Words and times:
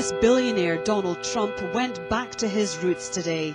US 0.00 0.12
billionaire 0.12 0.82
Donald 0.82 1.22
Trump 1.22 1.60
went 1.74 2.08
back 2.08 2.34
to 2.36 2.48
his 2.48 2.78
roots 2.78 3.10
today. 3.10 3.54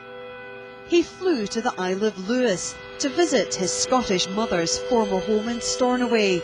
He 0.87 1.01
flew 1.01 1.47
to 1.47 1.59
the 1.59 1.73
Isle 1.75 2.03
of 2.03 2.29
Lewis 2.29 2.75
to 2.99 3.09
visit 3.09 3.55
his 3.55 3.73
Scottish 3.73 4.29
mother's 4.29 4.77
former 4.77 5.19
home 5.21 5.49
in 5.49 5.59
Stornoway. 5.59 6.43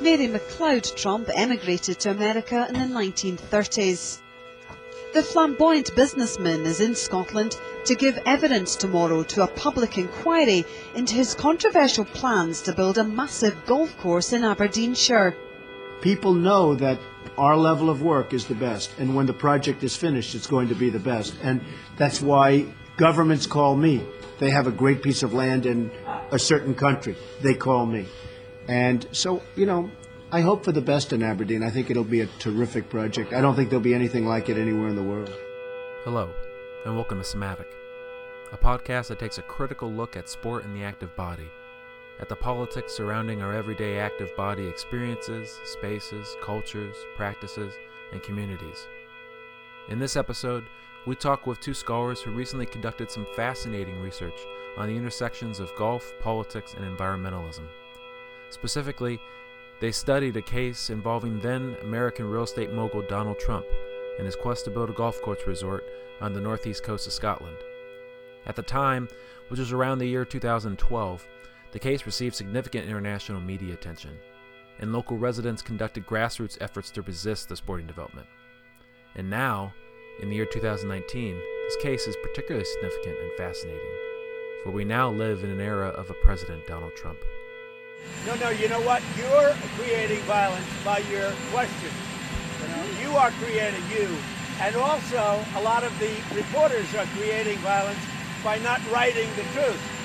Mary 0.00 0.28
MacLeod 0.28 0.84
Trump 0.96 1.28
emigrated 1.34 1.98
to 1.98 2.10
America 2.10 2.64
in 2.70 2.80
the 2.80 2.94
1930s. 2.94 4.20
The 5.12 5.22
flamboyant 5.22 5.94
businessman 5.94 6.62
is 6.62 6.80
in 6.80 6.94
Scotland 6.94 7.54
to 7.84 7.94
give 7.94 8.18
evidence 8.24 8.76
tomorrow 8.76 9.24
to 9.24 9.42
a 9.42 9.48
public 9.48 9.98
inquiry 9.98 10.64
into 10.94 11.12
his 11.12 11.34
controversial 11.34 12.06
plans 12.06 12.62
to 12.62 12.72
build 12.72 12.96
a 12.96 13.04
massive 13.04 13.66
golf 13.66 13.94
course 13.98 14.32
in 14.32 14.42
Aberdeenshire. 14.42 15.36
People 16.00 16.32
know 16.32 16.74
that 16.76 16.98
our 17.36 17.56
level 17.56 17.90
of 17.90 18.02
work 18.02 18.32
is 18.32 18.46
the 18.46 18.54
best, 18.54 18.90
and 18.98 19.14
when 19.14 19.26
the 19.26 19.32
project 19.32 19.82
is 19.82 19.96
finished, 19.96 20.34
it's 20.34 20.46
going 20.46 20.68
to 20.68 20.74
be 20.74 20.90
the 20.90 20.98
best. 20.98 21.34
And 21.42 21.60
that's 21.96 22.22
why 22.22 22.66
governments 22.96 23.46
call 23.46 23.76
me. 23.76 24.02
They 24.38 24.50
have 24.50 24.66
a 24.66 24.72
great 24.72 25.02
piece 25.02 25.22
of 25.22 25.34
land 25.34 25.66
in 25.66 25.90
a 26.30 26.38
certain 26.38 26.74
country. 26.74 27.16
They 27.42 27.54
call 27.54 27.86
me. 27.86 28.06
And 28.68 29.06
so, 29.12 29.42
you 29.56 29.66
know, 29.66 29.90
I 30.30 30.42
hope 30.42 30.64
for 30.64 30.72
the 30.72 30.80
best 30.82 31.12
in 31.12 31.22
Aberdeen. 31.22 31.62
I 31.62 31.70
think 31.70 31.90
it'll 31.90 32.04
be 32.04 32.20
a 32.20 32.26
terrific 32.38 32.90
project. 32.90 33.32
I 33.32 33.40
don't 33.40 33.56
think 33.56 33.70
there'll 33.70 33.82
be 33.82 33.94
anything 33.94 34.26
like 34.26 34.48
it 34.48 34.58
anywhere 34.58 34.88
in 34.88 34.96
the 34.96 35.02
world. 35.02 35.32
Hello, 36.04 36.30
and 36.84 36.94
welcome 36.94 37.18
to 37.18 37.24
Somatic, 37.24 37.66
a 38.52 38.56
podcast 38.56 39.08
that 39.08 39.18
takes 39.18 39.38
a 39.38 39.42
critical 39.42 39.90
look 39.90 40.16
at 40.16 40.28
sport 40.28 40.64
and 40.64 40.76
the 40.76 40.84
active 40.84 41.14
body, 41.16 41.48
at 42.20 42.28
the 42.28 42.36
politics 42.36 42.92
surrounding 42.92 43.42
our 43.42 43.54
everyday 43.54 43.98
active 43.98 44.34
body 44.36 44.66
experiences, 44.66 45.58
spaces, 45.64 46.36
cultures, 46.42 46.96
practices, 47.16 47.74
and 48.12 48.22
communities. 48.22 48.86
In 49.88 49.98
this 49.98 50.16
episode, 50.16 50.64
we 51.06 51.14
talk 51.14 51.46
with 51.46 51.60
two 51.60 51.74
scholars 51.74 52.20
who 52.20 52.30
recently 52.30 52.66
conducted 52.66 53.10
some 53.10 53.26
fascinating 53.36 54.00
research 54.00 54.38
on 54.76 54.88
the 54.88 54.96
intersections 54.96 55.60
of 55.60 55.74
golf, 55.76 56.12
politics, 56.20 56.74
and 56.74 56.84
environmentalism. 56.84 57.66
Specifically, 58.50 59.20
they 59.80 59.92
studied 59.92 60.36
a 60.36 60.42
case 60.42 60.90
involving 60.90 61.38
then 61.38 61.76
American 61.82 62.28
real 62.28 62.42
estate 62.42 62.72
mogul 62.72 63.02
Donald 63.02 63.38
Trump 63.38 63.64
and 64.18 64.26
his 64.26 64.36
quest 64.36 64.64
to 64.64 64.70
build 64.70 64.90
a 64.90 64.92
golf 64.92 65.22
course 65.22 65.46
resort 65.46 65.84
on 66.20 66.32
the 66.32 66.40
northeast 66.40 66.82
coast 66.82 67.06
of 67.06 67.12
Scotland. 67.12 67.56
At 68.46 68.56
the 68.56 68.62
time, 68.62 69.08
which 69.48 69.60
was 69.60 69.72
around 69.72 69.98
the 69.98 70.06
year 70.06 70.24
2012, 70.24 71.26
the 71.72 71.78
case 71.78 72.06
received 72.06 72.34
significant 72.34 72.86
international 72.86 73.40
media 73.40 73.74
attention, 73.74 74.16
and 74.78 74.92
local 74.92 75.18
residents 75.18 75.62
conducted 75.62 76.06
grassroots 76.06 76.58
efforts 76.60 76.90
to 76.90 77.02
resist 77.02 77.48
the 77.48 77.56
sporting 77.56 77.86
development. 77.86 78.26
And 79.14 79.28
now, 79.28 79.72
in 80.22 80.30
the 80.30 80.36
year 80.36 80.46
2019, 80.46 81.34
this 81.64 81.76
case 81.82 82.06
is 82.06 82.16
particularly 82.22 82.64
significant 82.64 83.18
and 83.20 83.32
fascinating, 83.36 83.80
for 84.62 84.70
we 84.70 84.84
now 84.84 85.10
live 85.10 85.44
in 85.44 85.50
an 85.50 85.60
era 85.60 85.88
of 85.88 86.10
a 86.10 86.14
President 86.24 86.66
Donald 86.66 86.94
Trump. 86.96 87.18
No, 88.26 88.34
no, 88.36 88.50
you 88.50 88.68
know 88.68 88.80
what? 88.82 89.02
You're 89.16 89.54
creating 89.76 90.20
violence 90.20 90.66
by 90.84 90.98
your 91.10 91.32
questions. 91.50 91.92
You 93.02 93.08
you 93.08 93.16
are 93.16 93.30
creating 93.42 93.82
you. 93.90 94.08
And 94.60 94.76
also, 94.76 95.44
a 95.56 95.62
lot 95.62 95.84
of 95.84 95.96
the 95.98 96.10
reporters 96.34 96.92
are 96.94 97.06
creating 97.16 97.58
violence 97.58 98.00
by 98.44 98.58
not 98.58 98.80
writing 98.92 99.28
the 99.36 99.42
truth. 99.54 99.97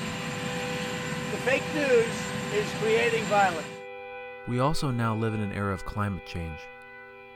Fake 1.44 1.74
news 1.74 2.06
is 2.54 2.66
creating 2.80 3.22
violence. 3.24 3.66
We 4.48 4.60
also 4.60 4.90
now 4.90 5.14
live 5.14 5.34
in 5.34 5.42
an 5.42 5.52
era 5.52 5.74
of 5.74 5.84
climate 5.84 6.24
change, 6.24 6.58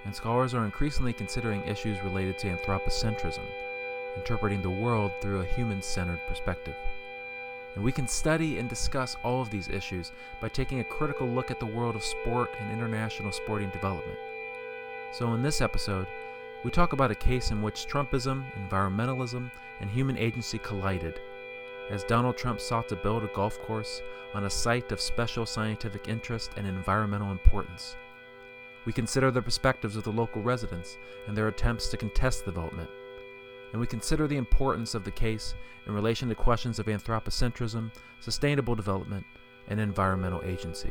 and 0.07 0.15
scholars 0.15 0.55
are 0.55 0.65
increasingly 0.65 1.13
considering 1.13 1.63
issues 1.65 2.03
related 2.03 2.39
to 2.39 2.57
anthropocentrism, 2.57 3.45
interpreting 4.17 4.63
the 4.63 4.71
world 4.71 5.13
through 5.21 5.43
a 5.43 5.45
human 5.45 5.83
centered 5.83 6.21
perspective. 6.27 6.75
And 7.75 7.85
we 7.85 7.93
can 7.93 8.09
study 8.09 8.59
and 8.59 8.67
discuss 8.67 9.15
all 9.23 9.43
of 9.43 9.51
these 9.51 9.69
issues 9.69 10.13
by 10.41 10.49
taking 10.49 10.81
a 10.81 10.85
critical 10.85 11.29
look 11.29 11.51
at 11.51 11.61
the 11.61 11.67
world 11.67 11.95
of 11.95 12.03
sport 12.03 12.51
and 12.59 12.73
international 12.73 13.31
sporting 13.31 13.69
development. 13.69 14.19
So, 15.13 15.35
in 15.35 15.43
this 15.43 15.61
episode, 15.61 16.07
we 16.65 16.71
talk 16.71 16.95
about 16.95 17.11
a 17.11 17.15
case 17.15 17.51
in 17.51 17.61
which 17.61 17.87
Trumpism, 17.87 18.43
environmentalism, 18.71 19.51
and 19.83 19.91
human 19.91 20.17
agency 20.17 20.57
collided, 20.57 21.21
as 21.91 22.05
Donald 22.05 22.37
Trump 22.37 22.61
sought 22.61 22.89
to 22.89 22.97
build 22.97 23.25
a 23.25 23.29
golf 23.29 23.61
course 23.63 24.03
on 24.35 24.45
a 24.45 24.51
site 24.51 24.93
of 24.93 25.01
special 25.01 25.47
scientific 25.47 26.09
interest 26.09 26.53
and 26.57 26.67
environmental 26.67 27.31
importance. 27.31 27.97
We 28.85 28.93
consider 28.93 29.31
the 29.31 29.43
perspectives 29.43 29.97
of 29.97 30.05
the 30.05 30.13
local 30.13 30.43
residents 30.43 30.99
and 31.27 31.37
their 31.37 31.49
attempts 31.49 31.89
to 31.89 31.97
contest 31.97 32.45
the 32.45 32.53
development 32.53 32.91
and 33.73 33.81
we 33.81 33.87
consider 33.87 34.27
the 34.27 34.37
importance 34.37 34.95
of 34.95 35.05
the 35.05 35.11
case 35.11 35.55
in 35.87 35.93
relation 35.93 36.29
to 36.29 36.35
questions 36.35 36.79
of 36.79 36.87
anthropocentrism, 36.87 37.91
sustainable 38.21 38.75
development, 38.75 39.25
and 39.69 39.81
environmental 39.81 40.43
agency. 40.45 40.91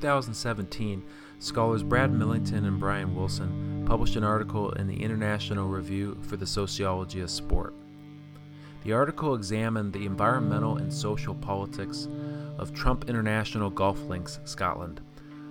2017, 0.00 1.02
scholars 1.40 1.82
Brad 1.82 2.12
Millington 2.12 2.66
and 2.66 2.78
Brian 2.78 3.16
Wilson 3.16 3.84
published 3.84 4.14
an 4.14 4.22
article 4.22 4.70
in 4.72 4.86
the 4.86 5.02
International 5.02 5.66
Review 5.66 6.16
for 6.22 6.36
the 6.36 6.46
Sociology 6.46 7.20
of 7.20 7.30
Sport. 7.30 7.74
The 8.84 8.92
article 8.92 9.34
examined 9.34 9.92
the 9.92 10.06
environmental 10.06 10.76
and 10.76 10.92
social 10.92 11.34
politics 11.34 12.06
of 12.58 12.72
Trump 12.72 13.08
International 13.08 13.70
Golf 13.70 14.00
Links 14.04 14.38
Scotland, 14.44 15.00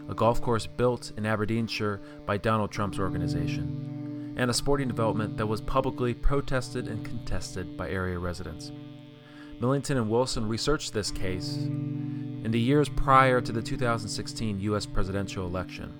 a 0.07 0.13
golf 0.13 0.41
course 0.41 0.65
built 0.65 1.11
in 1.17 1.25
Aberdeenshire 1.25 1.99
by 2.25 2.37
Donald 2.37 2.71
Trump's 2.71 2.99
organization, 2.99 4.33
and 4.37 4.49
a 4.49 4.53
sporting 4.53 4.87
development 4.87 5.35
that 5.35 5.47
was 5.47 5.59
publicly 5.59 6.13
protested 6.13 6.87
and 6.87 7.03
contested 7.03 7.75
by 7.75 7.89
area 7.89 8.17
residents. 8.17 8.71
Millington 9.59 9.97
and 9.97 10.09
Wilson 10.09 10.47
researched 10.47 10.93
this 10.93 11.11
case 11.11 11.67
in 12.47 12.51
the 12.51 12.57
years 12.57 12.87
prior 12.87 13.41
to 13.41 13.51
the 13.51 13.61
2016 13.61 14.61
U.S. 14.61 14.85
presidential 14.85 15.45
election, 15.45 15.93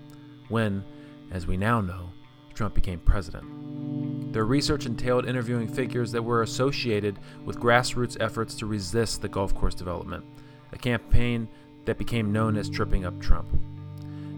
when, 0.47 0.81
as 1.29 1.45
we 1.45 1.57
now 1.57 1.81
know, 1.81 2.09
Trump 2.53 2.73
became 2.73 3.01
president. 3.01 4.31
Their 4.31 4.45
research 4.45 4.85
entailed 4.85 5.27
interviewing 5.27 5.67
figures 5.67 6.09
that 6.13 6.21
were 6.21 6.43
associated 6.43 7.19
with 7.43 7.59
grassroots 7.59 8.15
efforts 8.21 8.55
to 8.55 8.65
resist 8.65 9.21
the 9.21 9.27
golf 9.27 9.53
course 9.55 9.75
development, 9.75 10.23
a 10.71 10.77
campaign 10.77 11.49
that 11.83 11.97
became 11.97 12.31
known 12.31 12.55
as 12.55 12.69
Tripping 12.69 13.03
Up 13.03 13.19
Trump. 13.19 13.49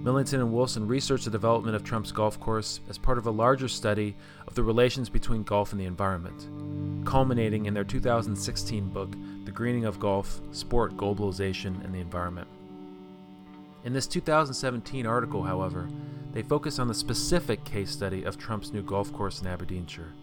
Millington 0.02 0.40
and 0.40 0.52
Wilson 0.52 0.88
researched 0.88 1.26
the 1.26 1.32
development 1.32 1.76
of 1.76 1.84
Trump's 1.84 2.12
golf 2.12 2.40
course 2.40 2.80
as 2.90 2.98
part 2.98 3.20
of 3.20 3.28
a 3.28 3.32
larger 3.32 3.68
study 3.68 4.16
of 4.48 4.56
the 4.56 4.64
relations 4.64 5.10
between 5.10 5.44
golf 5.44 5.74
and 5.74 5.80
the 5.80 5.86
environment, 5.86 7.06
culminating 7.06 7.68
in 7.68 7.76
their 7.76 7.84
2016 7.84 8.90
book, 8.90 9.14
The 9.50 9.56
Greening 9.56 9.86
of 9.86 10.00
Golf 10.00 10.42
Sport, 10.52 10.96
Globalization, 10.96 11.84
and 11.84 11.92
the 11.92 12.00
Environment. 12.00 12.48
In 13.84 13.94
this 13.94 14.06
2017 14.06 15.08
article, 15.08 15.42
however, 15.42 15.90
they 16.34 16.44
focus 16.44 16.78
on 16.78 16.88
the 16.88 16.94
specific 16.94 17.66
case 17.66 17.90
study 17.90 18.22
of 18.22 18.38
Trump's 18.38 18.72
new 18.72 18.84
golf 18.84 19.12
course 19.12 19.42
in 19.42 19.48
Aberdeenshire, 19.48 20.14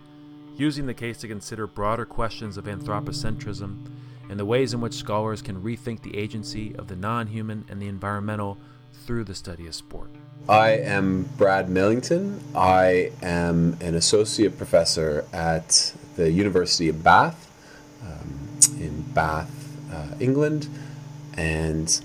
using 0.55 0.87
the 0.87 0.95
case 0.95 1.19
to 1.19 1.27
consider 1.27 1.67
broader 1.67 2.05
questions 2.05 2.57
of 2.57 2.67
anthropocentrism 2.67 3.89
and 4.31 4.39
the 4.39 4.45
ways 4.45 4.73
in 4.73 4.81
which 4.81 4.95
scholars 4.95 5.43
can 5.43 5.61
rethink 5.61 6.03
the 6.03 6.17
agency 6.17 6.77
of 6.77 6.87
the 6.87 6.95
non 6.95 7.27
human 7.27 7.65
and 7.69 7.83
the 7.83 7.89
environmental 7.89 8.59
through 9.07 9.25
the 9.25 9.35
study 9.35 9.67
of 9.67 9.75
sport. 9.75 10.11
I 10.49 10.71
am 10.71 11.29
Brad 11.37 11.69
Millington. 11.69 12.41
I 12.55 13.11
am 13.23 13.77
an 13.81 13.97
associate 13.97 14.57
professor 14.57 15.25
at 15.33 15.97
the 16.15 16.31
University 16.31 16.89
of 16.89 17.03
Bath 17.03 17.47
in 18.81 19.03
Bath, 19.15 19.51
uh, 19.93 20.15
England, 20.21 20.69
and 21.37 22.01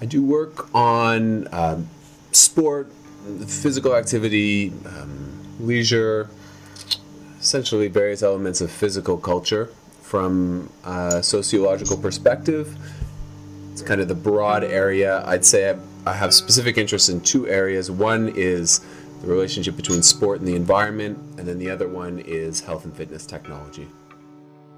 I 0.00 0.06
do 0.06 0.24
work 0.24 0.74
on 0.74 1.46
um, 1.52 1.88
sport, 2.32 2.90
physical 3.46 3.94
activity, 3.94 4.72
um, 4.86 5.30
leisure, 5.60 6.30
essentially 7.38 7.88
various 7.88 8.22
elements 8.22 8.60
of 8.60 8.70
physical 8.70 9.16
culture 9.18 9.68
from 10.02 10.70
a 10.84 11.22
sociological 11.22 11.96
perspective. 11.96 12.76
It's 13.72 13.82
kind 13.82 14.00
of 14.00 14.08
the 14.08 14.14
broad 14.14 14.64
area. 14.64 15.22
I'd 15.26 15.44
say 15.44 15.78
I 16.06 16.12
have 16.14 16.34
specific 16.34 16.78
interests 16.78 17.08
in 17.08 17.20
two 17.20 17.46
areas. 17.46 17.90
One 17.90 18.32
is 18.34 18.80
the 19.20 19.26
relationship 19.26 19.76
between 19.76 20.02
sport 20.02 20.40
and 20.40 20.48
the 20.48 20.56
environment, 20.56 21.18
and 21.38 21.46
then 21.46 21.58
the 21.58 21.70
other 21.70 21.88
one 21.88 22.20
is 22.20 22.62
health 22.62 22.84
and 22.84 22.96
fitness 22.96 23.26
technology. 23.26 23.86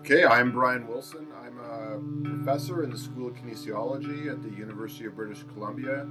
Okay, 0.05 0.25
I'm 0.25 0.51
Brian 0.51 0.89
Wilson. 0.89 1.29
I'm 1.45 1.61
a 1.61 2.29
professor 2.29 2.83
in 2.83 2.91
the 2.91 2.99
School 2.99 3.29
of 3.29 3.35
Kinesiology 3.35 4.29
at 4.29 4.43
the 4.43 4.49
University 4.49 5.05
of 5.05 5.15
British 5.15 5.45
Columbia. 5.55 6.09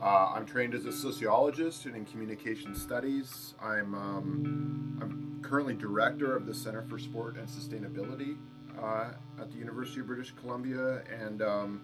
Uh, 0.00 0.32
I'm 0.32 0.46
trained 0.46 0.74
as 0.74 0.84
a 0.84 0.92
sociologist 0.92 1.86
and 1.86 1.96
in 1.96 2.04
communication 2.04 2.76
studies. 2.76 3.54
I'm, 3.60 3.96
um, 3.96 4.98
I'm 5.02 5.40
currently 5.42 5.74
director 5.74 6.36
of 6.36 6.46
the 6.46 6.54
Center 6.54 6.82
for 6.82 7.00
Sport 7.00 7.36
and 7.36 7.48
Sustainability 7.48 8.36
uh, 8.80 9.08
at 9.40 9.50
the 9.50 9.58
University 9.58 10.02
of 10.02 10.06
British 10.06 10.32
Columbia, 10.40 11.02
and 11.12 11.42
um, 11.42 11.80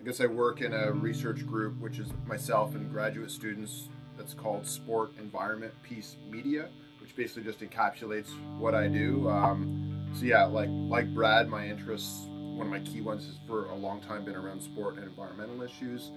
I 0.00 0.02
guess 0.02 0.18
I 0.22 0.26
work 0.28 0.62
in 0.62 0.72
a 0.72 0.92
research 0.92 1.46
group, 1.46 1.78
which 1.78 1.98
is 1.98 2.08
myself 2.26 2.74
and 2.74 2.90
graduate 2.90 3.30
students, 3.30 3.90
that's 4.16 4.32
called 4.32 4.66
Sport 4.66 5.10
Environment 5.18 5.74
Peace 5.82 6.16
Media, 6.30 6.70
which 7.02 7.14
basically 7.14 7.42
just 7.42 7.60
encapsulates 7.60 8.30
what 8.56 8.74
I 8.74 8.88
do. 8.88 9.28
Um, 9.28 9.89
so 10.14 10.24
yeah, 10.24 10.44
like 10.44 10.68
like 10.70 11.12
Brad, 11.14 11.48
my 11.48 11.66
interests, 11.66 12.26
one 12.28 12.66
of 12.66 12.72
my 12.72 12.80
key 12.80 13.00
ones 13.00 13.26
has 13.26 13.36
for 13.46 13.66
a 13.66 13.74
long 13.74 14.00
time 14.00 14.24
been 14.24 14.36
around 14.36 14.62
sport 14.62 14.96
and 14.96 15.04
environmental 15.04 15.62
issues. 15.62 16.10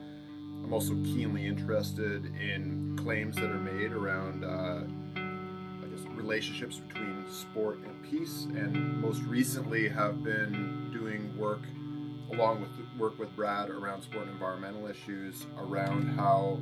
I'm 0.64 0.74
also 0.74 0.94
keenly 1.04 1.46
interested 1.46 2.26
in 2.26 2.98
claims 2.98 3.36
that 3.36 3.50
are 3.50 3.60
made 3.60 3.92
around, 3.92 4.46
uh, 4.46 4.84
I 5.84 5.88
guess, 5.90 6.06
relationships 6.16 6.78
between 6.78 7.26
sport 7.30 7.80
and 7.80 8.02
peace, 8.04 8.46
and 8.56 9.02
most 9.02 9.22
recently 9.24 9.90
have 9.90 10.24
been 10.24 10.90
doing 10.94 11.38
work 11.38 11.62
along 12.32 12.62
with 12.62 12.72
work 12.98 13.20
with 13.20 13.36
Brad 13.36 13.70
around 13.70 14.02
sport 14.02 14.24
and 14.24 14.32
environmental 14.32 14.88
issues, 14.88 15.46
around 15.58 16.08
how 16.16 16.60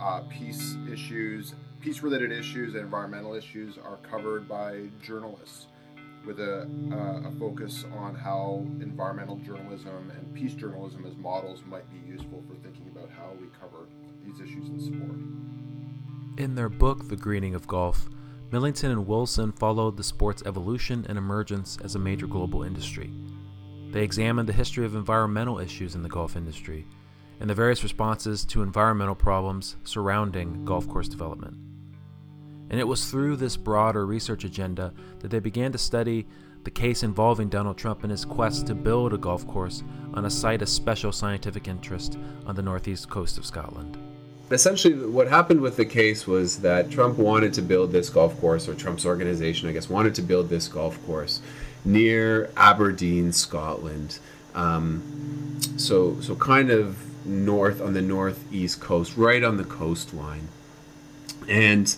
uh, 0.00 0.22
peace 0.28 0.76
issues, 0.90 1.54
peace-related 1.80 2.32
issues, 2.32 2.74
and 2.74 2.82
environmental 2.82 3.34
issues 3.34 3.78
are 3.78 3.98
covered 3.98 4.48
by 4.48 4.88
journalists 5.02 5.66
with 6.26 6.38
a, 6.40 6.68
uh, 6.92 7.28
a 7.28 7.32
focus 7.38 7.84
on 7.96 8.14
how 8.14 8.64
environmental 8.80 9.36
journalism 9.36 10.12
and 10.16 10.34
peace 10.34 10.54
journalism 10.54 11.04
as 11.06 11.16
models 11.16 11.62
might 11.66 11.90
be 11.90 11.98
useful 12.10 12.42
for 12.48 12.54
thinking 12.56 12.88
about 12.88 13.10
how 13.10 13.32
we 13.40 13.46
cover 13.60 13.86
these 14.24 14.40
issues 14.40 14.68
in 14.68 14.80
sport. 14.80 15.18
In 16.38 16.54
their 16.54 16.68
book, 16.68 17.08
The 17.08 17.16
Greening 17.16 17.54
of 17.54 17.66
Golf, 17.66 18.08
Millington 18.50 18.90
and 18.90 19.06
Wilson 19.06 19.52
followed 19.52 19.96
the 19.96 20.04
sport's 20.04 20.42
evolution 20.44 21.06
and 21.08 21.18
emergence 21.18 21.78
as 21.82 21.94
a 21.94 21.98
major 21.98 22.26
global 22.26 22.62
industry. 22.62 23.10
They 23.90 24.02
examined 24.02 24.48
the 24.48 24.54
history 24.54 24.84
of 24.84 24.94
environmental 24.94 25.58
issues 25.58 25.94
in 25.94 26.02
the 26.02 26.08
golf 26.08 26.36
industry 26.36 26.86
and 27.40 27.50
the 27.50 27.54
various 27.54 27.82
responses 27.82 28.44
to 28.46 28.62
environmental 28.62 29.14
problems 29.14 29.76
surrounding 29.84 30.64
golf 30.64 30.88
course 30.88 31.08
development. 31.08 31.56
And 32.72 32.80
it 32.80 32.88
was 32.88 33.08
through 33.08 33.36
this 33.36 33.56
broader 33.56 34.06
research 34.06 34.44
agenda 34.44 34.92
that 35.20 35.30
they 35.30 35.38
began 35.38 35.70
to 35.72 35.78
study 35.78 36.26
the 36.64 36.70
case 36.70 37.02
involving 37.02 37.48
Donald 37.48 37.76
Trump 37.76 38.02
and 38.02 38.10
his 38.10 38.24
quest 38.24 38.66
to 38.68 38.74
build 38.74 39.12
a 39.12 39.18
golf 39.18 39.46
course 39.46 39.82
on 40.14 40.24
a 40.24 40.30
site 40.30 40.62
of 40.62 40.68
special 40.68 41.12
scientific 41.12 41.68
interest 41.68 42.18
on 42.46 42.56
the 42.56 42.62
northeast 42.62 43.10
coast 43.10 43.36
of 43.36 43.44
Scotland. 43.44 43.98
Essentially, 44.50 44.94
what 44.94 45.28
happened 45.28 45.60
with 45.60 45.76
the 45.76 45.84
case 45.84 46.26
was 46.26 46.60
that 46.60 46.90
Trump 46.90 47.18
wanted 47.18 47.52
to 47.54 47.62
build 47.62 47.92
this 47.92 48.08
golf 48.08 48.38
course, 48.40 48.68
or 48.68 48.74
Trump's 48.74 49.04
organization, 49.06 49.68
I 49.68 49.72
guess, 49.72 49.88
wanted 49.90 50.14
to 50.16 50.22
build 50.22 50.48
this 50.48 50.68
golf 50.68 51.04
course 51.06 51.40
near 51.84 52.50
Aberdeen, 52.56 53.32
Scotland. 53.32 54.18
Um, 54.54 55.58
so, 55.76 56.20
so 56.20 56.36
kind 56.36 56.70
of 56.70 56.98
north 57.26 57.80
on 57.80 57.92
the 57.92 58.02
northeast 58.02 58.80
coast, 58.80 59.16
right 59.16 59.42
on 59.42 59.56
the 59.56 59.64
coastline. 59.64 60.48
And 61.48 61.94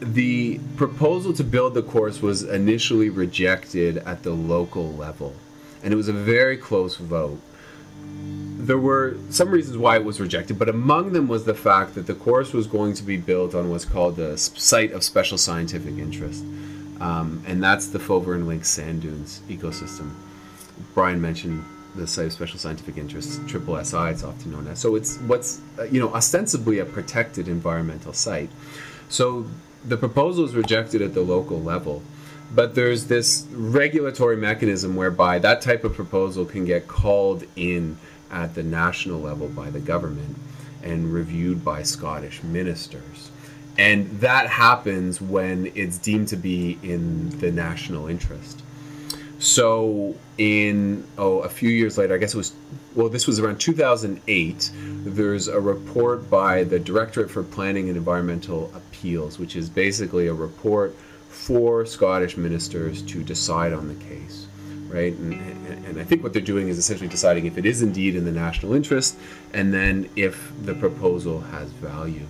the 0.00 0.60
proposal 0.76 1.32
to 1.34 1.44
build 1.44 1.74
the 1.74 1.82
course 1.82 2.22
was 2.22 2.42
initially 2.42 3.10
rejected 3.10 3.98
at 3.98 4.22
the 4.22 4.30
local 4.30 4.92
level, 4.92 5.34
and 5.82 5.92
it 5.92 5.96
was 5.96 6.08
a 6.08 6.12
very 6.12 6.56
close 6.56 6.96
vote. 6.96 7.40
There 8.58 8.78
were 8.78 9.16
some 9.30 9.50
reasons 9.50 9.76
why 9.76 9.96
it 9.96 10.04
was 10.04 10.20
rejected, 10.20 10.58
but 10.58 10.68
among 10.68 11.12
them 11.12 11.26
was 11.26 11.44
the 11.44 11.54
fact 11.54 11.94
that 11.94 12.06
the 12.06 12.14
course 12.14 12.52
was 12.52 12.66
going 12.66 12.94
to 12.94 13.02
be 13.02 13.16
built 13.16 13.54
on 13.54 13.70
what's 13.70 13.84
called 13.84 14.16
the 14.16 14.36
site 14.36 14.92
of 14.92 15.02
special 15.02 15.38
scientific 15.38 15.96
interest, 15.98 16.44
um, 17.00 17.42
and 17.46 17.62
that's 17.62 17.88
the 17.88 17.98
Foveran 17.98 18.46
Links 18.46 18.68
Sand 18.68 19.02
Dunes 19.02 19.40
ecosystem. 19.48 20.12
Brian 20.94 21.20
mentioned 21.20 21.64
the 21.96 22.06
site 22.06 22.26
of 22.26 22.32
special 22.32 22.58
scientific 22.58 22.96
interest, 22.96 23.40
triple 23.48 23.82
SI, 23.82 23.96
it's 24.10 24.22
often 24.22 24.52
known 24.52 24.68
as. 24.68 24.78
So 24.78 24.94
it's 24.94 25.18
what's 25.18 25.60
uh, 25.78 25.84
you 25.84 26.00
know 26.00 26.12
ostensibly 26.14 26.78
a 26.78 26.84
protected 26.84 27.48
environmental 27.48 28.12
site. 28.12 28.50
So 29.08 29.46
the 29.84 29.96
proposal 29.96 30.44
is 30.44 30.54
rejected 30.54 31.02
at 31.02 31.14
the 31.14 31.22
local 31.22 31.60
level, 31.60 32.02
but 32.54 32.74
there's 32.74 33.06
this 33.06 33.46
regulatory 33.52 34.36
mechanism 34.36 34.96
whereby 34.96 35.38
that 35.38 35.60
type 35.60 35.84
of 35.84 35.94
proposal 35.94 36.44
can 36.44 36.64
get 36.64 36.88
called 36.88 37.44
in 37.56 37.98
at 38.30 38.54
the 38.54 38.62
national 38.62 39.20
level 39.20 39.48
by 39.48 39.70
the 39.70 39.80
government 39.80 40.36
and 40.82 41.12
reviewed 41.12 41.64
by 41.64 41.82
Scottish 41.82 42.42
ministers. 42.42 43.30
And 43.78 44.20
that 44.20 44.48
happens 44.48 45.20
when 45.20 45.70
it's 45.74 45.98
deemed 45.98 46.28
to 46.28 46.36
be 46.36 46.78
in 46.82 47.30
the 47.38 47.52
national 47.52 48.08
interest. 48.08 48.62
So, 49.38 50.16
in 50.36 51.06
oh, 51.16 51.40
a 51.40 51.48
few 51.48 51.70
years 51.70 51.96
later, 51.96 52.14
I 52.14 52.18
guess 52.18 52.34
it 52.34 52.38
was 52.38 52.52
well, 52.94 53.08
this 53.08 53.28
was 53.28 53.38
around 53.38 53.60
2008. 53.60 54.72
There's 55.04 55.46
a 55.46 55.60
report 55.60 56.28
by 56.28 56.64
the 56.64 56.80
Directorate 56.80 57.30
for 57.30 57.44
Planning 57.44 57.88
and 57.88 57.96
Environmental 57.96 58.72
Appeals, 58.74 59.38
which 59.38 59.54
is 59.54 59.68
basically 59.68 60.26
a 60.26 60.34
report 60.34 60.96
for 61.28 61.86
Scottish 61.86 62.36
ministers 62.36 63.02
to 63.02 63.22
decide 63.22 63.72
on 63.72 63.86
the 63.86 63.94
case, 64.04 64.48
right? 64.88 65.12
And, 65.12 65.34
and 65.86 66.00
I 66.00 66.02
think 66.02 66.24
what 66.24 66.32
they're 66.32 66.42
doing 66.42 66.68
is 66.68 66.78
essentially 66.78 67.08
deciding 67.08 67.46
if 67.46 67.56
it 67.56 67.64
is 67.64 67.82
indeed 67.82 68.16
in 68.16 68.24
the 68.24 68.32
national 68.32 68.74
interest, 68.74 69.16
and 69.54 69.72
then 69.72 70.10
if 70.16 70.52
the 70.64 70.74
proposal 70.74 71.40
has 71.40 71.70
value. 71.70 72.26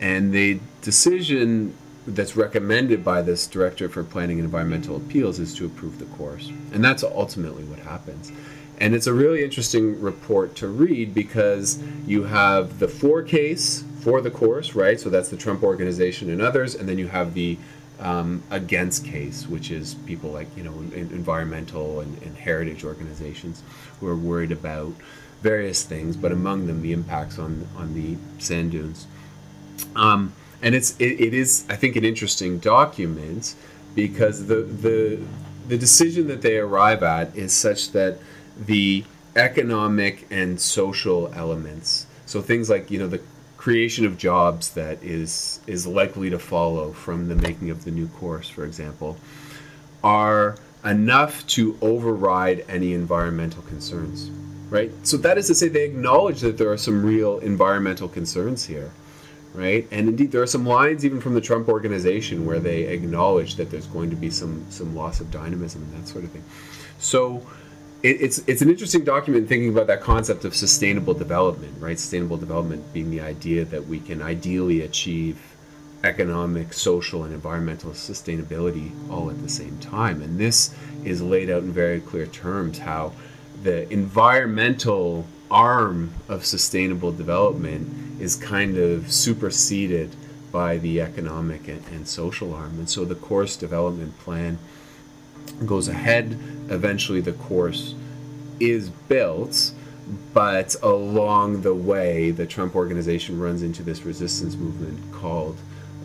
And 0.00 0.32
the 0.32 0.60
decision 0.82 1.74
that's 2.06 2.36
recommended 2.36 3.04
by 3.04 3.22
this 3.22 3.46
director 3.46 3.88
for 3.88 4.02
planning 4.02 4.38
and 4.38 4.44
environmental 4.44 4.96
appeals 4.96 5.38
is 5.38 5.54
to 5.54 5.66
approve 5.66 5.98
the 5.98 6.04
course. 6.06 6.50
And 6.72 6.84
that's 6.84 7.04
ultimately 7.04 7.64
what 7.64 7.78
happens. 7.78 8.32
And 8.78 8.94
it's 8.94 9.06
a 9.06 9.12
really 9.12 9.44
interesting 9.44 10.00
report 10.00 10.56
to 10.56 10.66
read 10.66 11.14
because 11.14 11.80
you 12.06 12.24
have 12.24 12.80
the 12.80 12.88
for 12.88 13.22
case 13.22 13.84
for 14.00 14.20
the 14.20 14.30
course 14.30 14.74
right? 14.74 14.98
So 14.98 15.10
that's 15.10 15.28
the 15.28 15.36
trump 15.36 15.62
organization 15.62 16.30
and 16.30 16.42
others. 16.42 16.74
And 16.74 16.88
then 16.88 16.98
you 16.98 17.06
have 17.06 17.34
the 17.34 17.58
um, 18.00 18.42
against 18.50 19.04
case 19.04 19.46
which 19.46 19.70
is 19.70 19.94
people 19.94 20.30
like 20.30 20.48
you 20.56 20.64
know 20.64 20.72
environmental 20.92 22.00
and, 22.00 22.20
and 22.22 22.36
heritage 22.36 22.82
organizations 22.84 23.62
who 24.00 24.08
are 24.08 24.16
worried 24.16 24.50
about 24.50 24.92
various 25.40 25.84
things 25.84 26.16
but 26.16 26.32
among 26.32 26.66
them 26.66 26.82
the 26.82 26.92
impacts 26.92 27.38
on 27.38 27.68
on 27.76 27.94
the 27.94 28.16
sand 28.42 28.72
dunes. 28.72 29.06
Um, 29.94 30.32
and 30.62 30.74
it's 30.74 30.96
it, 30.98 31.20
it 31.20 31.34
is 31.34 31.64
I 31.68 31.76
think 31.76 31.96
an 31.96 32.04
interesting 32.04 32.58
document 32.58 33.54
because 33.94 34.46
the 34.46 34.62
the 34.62 35.20
the 35.68 35.76
decision 35.76 36.28
that 36.28 36.42
they 36.42 36.58
arrive 36.58 37.02
at 37.02 37.36
is 37.36 37.52
such 37.52 37.92
that 37.92 38.18
the 38.58 39.04
economic 39.36 40.26
and 40.30 40.60
social 40.60 41.32
elements 41.34 42.06
so 42.26 42.42
things 42.42 42.68
like 42.68 42.90
you 42.90 42.98
know 42.98 43.08
the 43.08 43.20
creation 43.56 44.04
of 44.04 44.18
jobs 44.18 44.70
that 44.70 45.02
is 45.02 45.60
is 45.66 45.86
likely 45.86 46.30
to 46.30 46.38
follow 46.38 46.92
from 46.92 47.28
the 47.28 47.36
making 47.36 47.70
of 47.70 47.84
the 47.84 47.90
new 47.90 48.08
course 48.08 48.48
for 48.48 48.64
example 48.64 49.16
are 50.04 50.56
enough 50.84 51.46
to 51.46 51.78
override 51.80 52.64
any 52.68 52.92
environmental 52.92 53.62
concerns 53.62 54.30
right? 54.72 54.90
So 55.06 55.18
that 55.18 55.36
is 55.36 55.48
to 55.48 55.54
say 55.54 55.68
they 55.68 55.84
acknowledge 55.84 56.40
that 56.40 56.56
there 56.56 56.72
are 56.72 56.78
some 56.78 57.04
real 57.04 57.38
environmental 57.40 58.08
concerns 58.08 58.64
here 58.64 58.90
right? 59.54 59.86
And 59.90 60.08
indeed, 60.08 60.32
there 60.32 60.42
are 60.42 60.46
some 60.46 60.66
lines 60.66 61.04
even 61.04 61.20
from 61.20 61.34
the 61.34 61.40
Trump 61.40 61.68
organization 61.68 62.46
where 62.46 62.60
they 62.60 62.84
acknowledge 62.84 63.56
that 63.56 63.70
there's 63.70 63.86
going 63.86 64.10
to 64.10 64.16
be 64.16 64.30
some 64.30 64.64
some 64.70 64.94
loss 64.94 65.20
of 65.20 65.30
dynamism 65.30 65.82
and 65.82 66.02
that 66.02 66.08
sort 66.08 66.24
of 66.24 66.30
thing. 66.30 66.44
So 66.98 67.46
it, 68.02 68.20
it's 68.20 68.38
it's 68.46 68.62
an 68.62 68.70
interesting 68.70 69.04
document 69.04 69.48
thinking 69.48 69.70
about 69.70 69.86
that 69.88 70.00
concept 70.00 70.44
of 70.44 70.54
sustainable 70.54 71.14
development, 71.14 71.74
right? 71.80 71.98
Sustainable 71.98 72.36
development 72.36 72.92
being 72.92 73.10
the 73.10 73.20
idea 73.20 73.64
that 73.66 73.86
we 73.86 74.00
can 74.00 74.22
ideally 74.22 74.82
achieve 74.82 75.38
economic, 76.04 76.72
social, 76.72 77.24
and 77.24 77.32
environmental 77.32 77.92
sustainability 77.92 78.90
all 79.10 79.30
at 79.30 79.40
the 79.40 79.48
same 79.48 79.78
time. 79.78 80.20
And 80.20 80.38
this 80.38 80.74
is 81.04 81.22
laid 81.22 81.48
out 81.48 81.62
in 81.62 81.72
very 81.72 82.00
clear 82.00 82.26
terms 82.26 82.78
how 82.78 83.12
the 83.62 83.90
environmental 83.92 85.24
arm 85.50 86.12
of 86.28 86.44
sustainable 86.44 87.12
development 87.12 87.88
is 88.22 88.36
kind 88.36 88.78
of 88.78 89.12
superseded 89.12 90.14
by 90.52 90.78
the 90.78 91.00
economic 91.00 91.66
and, 91.66 91.82
and, 91.88 92.06
social 92.06 92.54
arm. 92.54 92.78
And 92.78 92.88
so 92.88 93.04
the 93.04 93.16
course 93.16 93.56
development 93.56 94.16
plan 94.20 94.58
goes 95.66 95.88
ahead. 95.88 96.38
Eventually, 96.68 97.20
the 97.20 97.32
course 97.32 97.96
is 98.60 98.90
built, 98.90 99.72
but 100.32 100.76
along 100.84 101.62
the 101.62 101.74
way, 101.74 102.30
the 102.30 102.46
Trump 102.46 102.76
organization 102.76 103.40
runs 103.40 103.64
into 103.64 103.82
this 103.82 104.02
resistance 104.02 104.54
movement 104.54 105.00
called 105.12 105.56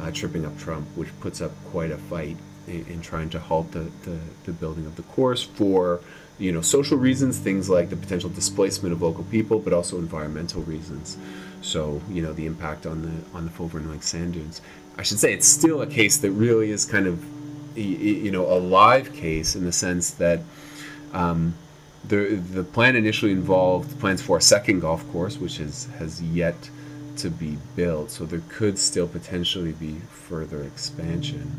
uh, 0.01 0.09
Tripping 0.09 0.43
Up 0.43 0.57
Trump, 0.57 0.87
which 0.95 1.09
puts 1.19 1.39
up 1.39 1.51
quite 1.65 1.91
a 1.91 1.97
fight 1.97 2.37
in, 2.67 2.83
in 2.87 3.01
trying 3.01 3.29
to 3.29 3.39
halt 3.39 3.71
the, 3.73 3.91
the, 4.05 4.17
the 4.45 4.53
building 4.53 4.87
of 4.87 4.95
the 4.95 5.03
course 5.03 5.43
for 5.43 6.01
you 6.39 6.51
know 6.51 6.61
social 6.61 6.97
reasons 6.97 7.39
things 7.39 7.67
like 7.67 7.89
the 7.89 7.95
potential 7.95 8.29
displacement 8.29 8.93
of 8.93 9.01
local 9.01 9.23
people 9.23 9.57
but 9.57 9.73
also 9.73 9.97
environmental 9.97 10.61
reasons 10.63 11.17
so 11.61 12.01
you 12.09 12.21
know 12.21 12.33
the 12.33 12.45
impact 12.45 12.85
on 12.85 13.01
the 13.01 13.37
on 13.37 13.45
the 13.45 13.51
Foveran 13.51 14.01
sand 14.01 14.33
dunes 14.33 14.61
i 14.97 15.01
should 15.01 15.19
say 15.19 15.33
it's 15.33 15.47
still 15.47 15.81
a 15.81 15.87
case 15.87 16.17
that 16.17 16.31
really 16.31 16.71
is 16.71 16.85
kind 16.85 17.07
of 17.07 17.23
you 17.75 18.31
know 18.31 18.45
a 18.45 18.57
live 18.57 19.13
case 19.13 19.55
in 19.55 19.63
the 19.65 19.71
sense 19.71 20.11
that 20.11 20.41
um, 21.13 21.53
the 22.07 22.35
the 22.53 22.63
plan 22.63 22.95
initially 22.95 23.31
involved 23.31 23.99
plans 23.99 24.21
for 24.21 24.37
a 24.37 24.41
second 24.41 24.79
golf 24.79 25.07
course 25.11 25.37
which 25.37 25.59
is 25.59 25.85
has 25.99 26.21
yet 26.21 26.69
to 27.17 27.29
be 27.29 27.57
built. 27.75 28.11
So 28.11 28.25
there 28.25 28.41
could 28.47 28.77
still 28.77 29.07
potentially 29.07 29.73
be 29.73 29.95
further 30.09 30.63
expansion 30.63 31.51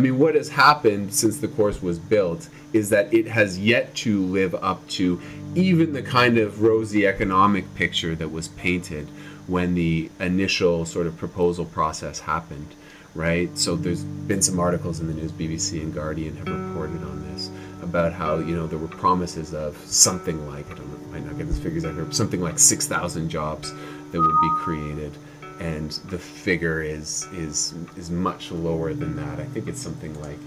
mean, 0.00 0.18
what 0.18 0.34
has 0.34 0.48
happened 0.48 1.12
since 1.14 1.38
the 1.38 1.48
course 1.48 1.82
was 1.82 1.98
built 1.98 2.48
is 2.72 2.90
that 2.90 3.12
it 3.12 3.26
has 3.26 3.58
yet 3.58 3.94
to 3.96 4.24
live 4.24 4.54
up 4.56 4.86
to 4.88 5.20
even 5.54 5.92
the 5.92 6.02
kind 6.02 6.38
of 6.38 6.62
rosy 6.62 7.06
economic 7.06 7.74
picture 7.74 8.14
that 8.14 8.28
was 8.28 8.48
painted 8.48 9.08
when 9.46 9.74
the 9.74 10.10
initial 10.20 10.84
sort 10.84 11.06
of 11.06 11.16
proposal 11.16 11.64
process 11.64 12.20
happened, 12.20 12.68
right? 13.14 13.56
So 13.58 13.74
there's 13.74 14.04
been 14.04 14.42
some 14.42 14.60
articles 14.60 15.00
in 15.00 15.08
the 15.08 15.14
news, 15.14 15.32
BBC 15.32 15.82
and 15.82 15.92
Guardian 15.92 16.36
have 16.36 16.48
reported 16.48 17.02
on 17.02 17.32
this 17.32 17.50
about 17.82 18.12
how 18.12 18.38
you 18.38 18.54
know 18.54 18.66
there 18.66 18.78
were 18.78 18.86
promises 18.86 19.52
of 19.52 19.76
something 19.78 20.46
like 20.48 20.70
I 20.70 20.74
don't 20.74 20.88
know, 20.88 21.08
I 21.08 21.20
might 21.20 21.26
not 21.26 21.38
get 21.38 21.48
figures 21.56 21.84
out 21.84 21.94
here, 21.94 22.06
something 22.12 22.40
like 22.40 22.58
six 22.58 22.86
thousand 22.86 23.28
jobs 23.28 23.72
that 24.12 24.20
would 24.20 24.40
be 24.40 24.50
created 24.58 25.12
and 25.60 25.90
the 26.08 26.18
figure 26.18 26.82
is 26.82 27.28
is 27.32 27.74
is 27.96 28.10
much 28.10 28.50
lower 28.50 28.94
than 28.94 29.14
that. 29.16 29.38
I 29.38 29.44
think 29.44 29.68
it's 29.68 29.80
something 29.80 30.18
like, 30.20 30.38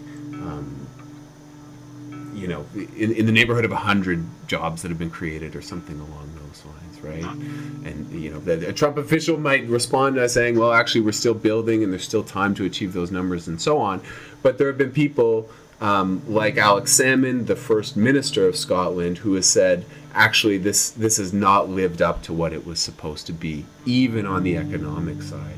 um, 0.41 0.87
you 2.33 2.47
know, 2.47 2.65
in, 2.75 3.11
in 3.13 3.25
the 3.27 3.31
neighborhood 3.31 3.63
of 3.63 3.71
hundred 3.71 4.25
jobs 4.47 4.81
that 4.81 4.89
have 4.89 4.97
been 4.97 5.11
created, 5.11 5.55
or 5.55 5.61
something 5.61 5.99
along 5.99 6.31
those 6.35 6.65
lines, 6.65 7.01
right? 7.01 7.23
And 7.85 8.11
you 8.11 8.31
know, 8.31 8.39
the, 8.39 8.69
a 8.69 8.73
Trump 8.73 8.97
official 8.97 9.37
might 9.37 9.67
respond 9.67 10.15
to 10.15 10.27
saying, 10.27 10.57
"Well, 10.57 10.73
actually, 10.73 11.01
we're 11.01 11.11
still 11.11 11.35
building, 11.35 11.83
and 11.83 11.93
there's 11.93 12.03
still 12.03 12.23
time 12.23 12.55
to 12.55 12.65
achieve 12.65 12.93
those 12.93 13.11
numbers, 13.11 13.47
and 13.47 13.61
so 13.61 13.77
on." 13.77 14.01
But 14.41 14.57
there 14.57 14.67
have 14.67 14.79
been 14.79 14.91
people 14.91 15.47
um, 15.83 16.21
like 16.27 16.55
Alex 16.55 16.97
Salmond, 16.97 17.45
the 17.45 17.57
first 17.57 17.97
minister 17.97 18.47
of 18.47 18.55
Scotland, 18.55 19.17
who 19.17 19.33
has 19.33 19.47
said 19.47 19.85
actually 20.13 20.57
this 20.57 20.91
this 20.91 21.17
has 21.17 21.33
not 21.33 21.69
lived 21.69 22.01
up 22.01 22.23
to 22.23 22.33
what 22.33 22.53
it 22.53 22.65
was 22.65 22.79
supposed 22.79 23.27
to 23.27 23.33
be, 23.33 23.65
even 23.85 24.25
on 24.25 24.43
the 24.43 24.55
economic 24.57 25.21
side. 25.21 25.57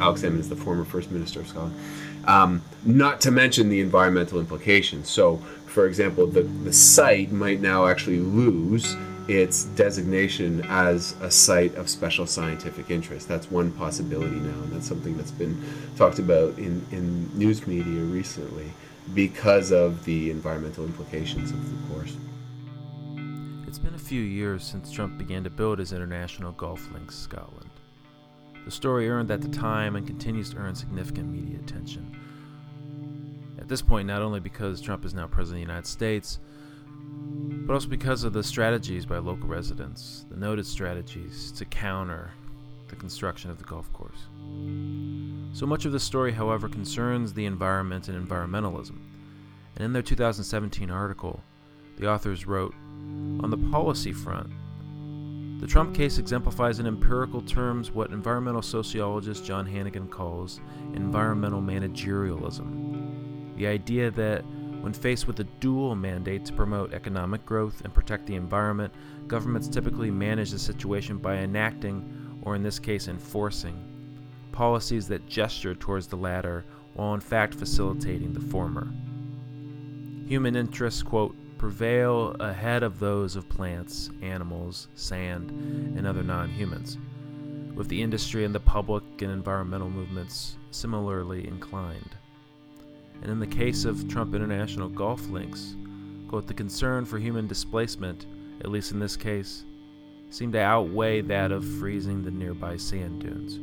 Alex 0.00 0.22
Salmond 0.22 0.40
is 0.40 0.48
the 0.48 0.56
former 0.56 0.84
First 0.84 1.12
Minister 1.12 1.40
of 1.40 1.48
Scotland. 1.48 1.76
Um, 2.24 2.62
not 2.84 3.20
to 3.22 3.30
mention 3.30 3.68
the 3.68 3.80
environmental 3.80 4.40
implications. 4.40 5.08
So, 5.08 5.36
for 5.66 5.86
example, 5.86 6.26
the, 6.26 6.42
the 6.42 6.72
site 6.72 7.30
might 7.32 7.60
now 7.60 7.86
actually 7.86 8.18
lose 8.18 8.96
its 9.28 9.64
designation 9.64 10.64
as 10.68 11.14
a 11.20 11.30
site 11.30 11.74
of 11.76 11.88
special 11.88 12.26
scientific 12.26 12.90
interest. 12.90 13.28
That's 13.28 13.50
one 13.50 13.70
possibility 13.72 14.36
now, 14.36 14.60
and 14.62 14.72
that's 14.72 14.88
something 14.88 15.16
that's 15.16 15.30
been 15.30 15.60
talked 15.96 16.18
about 16.18 16.58
in, 16.58 16.84
in 16.90 17.30
news 17.38 17.64
media 17.66 18.02
recently 18.02 18.72
because 19.14 19.72
of 19.72 20.04
the 20.04 20.30
environmental 20.30 20.84
implications 20.84 21.50
of 21.50 21.70
the 21.70 21.94
course. 21.94 22.16
It's 23.66 23.78
been 23.78 23.94
a 23.94 23.98
few 23.98 24.20
years 24.20 24.64
since 24.64 24.90
Trump 24.90 25.18
began 25.18 25.44
to 25.44 25.50
build 25.50 25.78
his 25.78 25.92
international 25.92 26.52
golf 26.52 26.90
links 26.92 27.16
Scotland. 27.16 27.70
The 28.64 28.70
story 28.70 29.08
earned 29.08 29.30
at 29.30 29.40
the 29.40 29.48
time 29.48 29.96
and 29.96 30.06
continues 30.06 30.50
to 30.50 30.58
earn 30.58 30.74
significant 30.74 31.28
media 31.28 31.58
attention. 31.58 32.16
At 33.58 33.68
this 33.68 33.82
point, 33.82 34.06
not 34.06 34.22
only 34.22 34.40
because 34.40 34.80
Trump 34.80 35.04
is 35.04 35.14
now 35.14 35.26
President 35.26 35.62
of 35.62 35.66
the 35.66 35.72
United 35.72 35.88
States, 35.88 36.38
but 37.66 37.74
also 37.74 37.88
because 37.88 38.24
of 38.24 38.32
the 38.32 38.42
strategies 38.42 39.06
by 39.06 39.18
local 39.18 39.48
residents, 39.48 40.26
the 40.30 40.36
noted 40.36 40.66
strategies 40.66 41.52
to 41.52 41.64
counter 41.64 42.30
the 42.88 42.96
construction 42.96 43.50
of 43.50 43.58
the 43.58 43.64
golf 43.64 43.92
course. 43.92 44.26
So 45.52 45.66
much 45.66 45.84
of 45.84 45.92
the 45.92 46.00
story, 46.00 46.32
however, 46.32 46.68
concerns 46.68 47.34
the 47.34 47.44
environment 47.44 48.08
and 48.08 48.26
environmentalism. 48.26 48.98
And 49.76 49.84
in 49.84 49.92
their 49.92 50.02
2017 50.02 50.90
article, 50.90 51.42
the 51.98 52.10
authors 52.10 52.46
wrote 52.46 52.74
on 53.40 53.50
the 53.50 53.58
policy 53.70 54.12
front, 54.12 54.50
the 55.60 55.66
Trump 55.68 55.94
case 55.94 56.18
exemplifies 56.18 56.80
in 56.80 56.86
empirical 56.86 57.40
terms 57.42 57.92
what 57.92 58.10
environmental 58.10 58.62
sociologist 58.62 59.44
John 59.44 59.64
Hannigan 59.64 60.08
calls 60.08 60.60
environmental 60.94 61.60
managerialism. 61.62 63.56
The 63.56 63.68
idea 63.68 64.10
that 64.10 64.44
when 64.80 64.92
faced 64.92 65.28
with 65.28 65.38
a 65.38 65.44
dual 65.44 65.94
mandate 65.94 66.44
to 66.46 66.52
promote 66.52 66.92
economic 66.92 67.46
growth 67.46 67.82
and 67.84 67.94
protect 67.94 68.26
the 68.26 68.34
environment, 68.34 68.92
governments 69.28 69.68
typically 69.68 70.10
manage 70.10 70.50
the 70.50 70.58
situation 70.58 71.18
by 71.18 71.36
enacting, 71.36 72.40
or 72.42 72.56
in 72.56 72.62
this 72.64 72.80
case, 72.80 73.06
enforcing, 73.06 73.91
policies 74.52 75.08
that 75.08 75.26
gesture 75.26 75.74
towards 75.74 76.06
the 76.06 76.16
latter 76.16 76.64
while 76.94 77.14
in 77.14 77.20
fact 77.20 77.54
facilitating 77.54 78.32
the 78.32 78.40
former. 78.40 78.92
Human 80.26 80.56
interests, 80.56 81.02
quote, 81.02 81.34
prevail 81.58 82.34
ahead 82.40 82.82
of 82.82 82.98
those 82.98 83.36
of 83.36 83.48
plants, 83.48 84.10
animals, 84.20 84.88
sand, 84.94 85.50
and 85.96 86.06
other 86.06 86.22
non 86.22 86.48
humans, 86.48 86.98
with 87.74 87.88
the 87.88 88.02
industry 88.02 88.44
and 88.44 88.54
the 88.54 88.60
public 88.60 89.04
and 89.20 89.30
environmental 89.30 89.88
movements 89.88 90.56
similarly 90.70 91.46
inclined. 91.46 92.16
And 93.22 93.30
in 93.30 93.38
the 93.38 93.46
case 93.46 93.84
of 93.84 94.08
Trump 94.08 94.34
International 94.34 94.88
Golf 94.88 95.28
Links, 95.28 95.76
quote, 96.28 96.46
the 96.46 96.54
concern 96.54 97.04
for 97.04 97.18
human 97.18 97.46
displacement, 97.46 98.26
at 98.60 98.70
least 98.70 98.90
in 98.90 98.98
this 98.98 99.16
case, 99.16 99.64
seemed 100.30 100.54
to 100.54 100.60
outweigh 100.60 101.20
that 101.20 101.52
of 101.52 101.64
freezing 101.78 102.24
the 102.24 102.30
nearby 102.30 102.76
sand 102.76 103.20
dunes. 103.20 103.60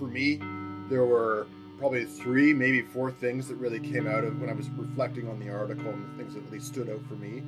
For 0.00 0.06
me, 0.06 0.40
there 0.88 1.04
were 1.04 1.46
probably 1.78 2.06
three, 2.06 2.54
maybe 2.54 2.80
four 2.80 3.12
things 3.12 3.46
that 3.48 3.56
really 3.56 3.78
came 3.78 4.08
out 4.08 4.24
of 4.24 4.40
when 4.40 4.48
I 4.48 4.54
was 4.54 4.70
reflecting 4.70 5.28
on 5.28 5.38
the 5.38 5.50
article 5.50 5.90
and 5.90 6.10
the 6.10 6.16
things 6.16 6.32
that 6.32 6.40
really 6.44 6.58
stood 6.58 6.88
out 6.88 7.02
for 7.06 7.16
me. 7.16 7.42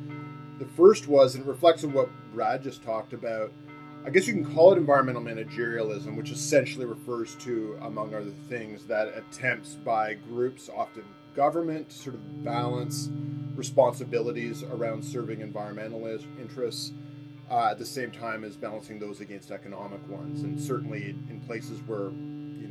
The 0.58 0.66
first 0.66 1.08
was, 1.08 1.34
and 1.34 1.44
it 1.44 1.48
reflects 1.48 1.82
on 1.82 1.94
what 1.94 2.10
Brad 2.34 2.62
just 2.62 2.82
talked 2.82 3.14
about, 3.14 3.50
I 4.04 4.10
guess 4.10 4.26
you 4.26 4.34
can 4.34 4.54
call 4.54 4.74
it 4.74 4.76
environmental 4.76 5.22
managerialism, 5.22 6.14
which 6.14 6.30
essentially 6.30 6.84
refers 6.84 7.36
to, 7.36 7.78
among 7.80 8.14
other 8.14 8.32
things, 8.50 8.84
that 8.84 9.08
attempts 9.16 9.76
by 9.76 10.14
groups, 10.14 10.68
often 10.68 11.04
government, 11.34 11.88
to 11.88 11.96
sort 11.96 12.16
of 12.16 12.44
balance 12.44 13.08
responsibilities 13.54 14.62
around 14.62 15.02
serving 15.02 15.40
environmental 15.40 16.06
interests 16.38 16.92
uh, 17.50 17.68
at 17.70 17.78
the 17.78 17.86
same 17.86 18.10
time 18.10 18.44
as 18.44 18.56
balancing 18.56 18.98
those 18.98 19.20
against 19.20 19.50
economic 19.50 20.06
ones. 20.08 20.42
And 20.42 20.58
certainly 20.58 21.10
in 21.28 21.40
places 21.46 21.80
where, 21.86 22.10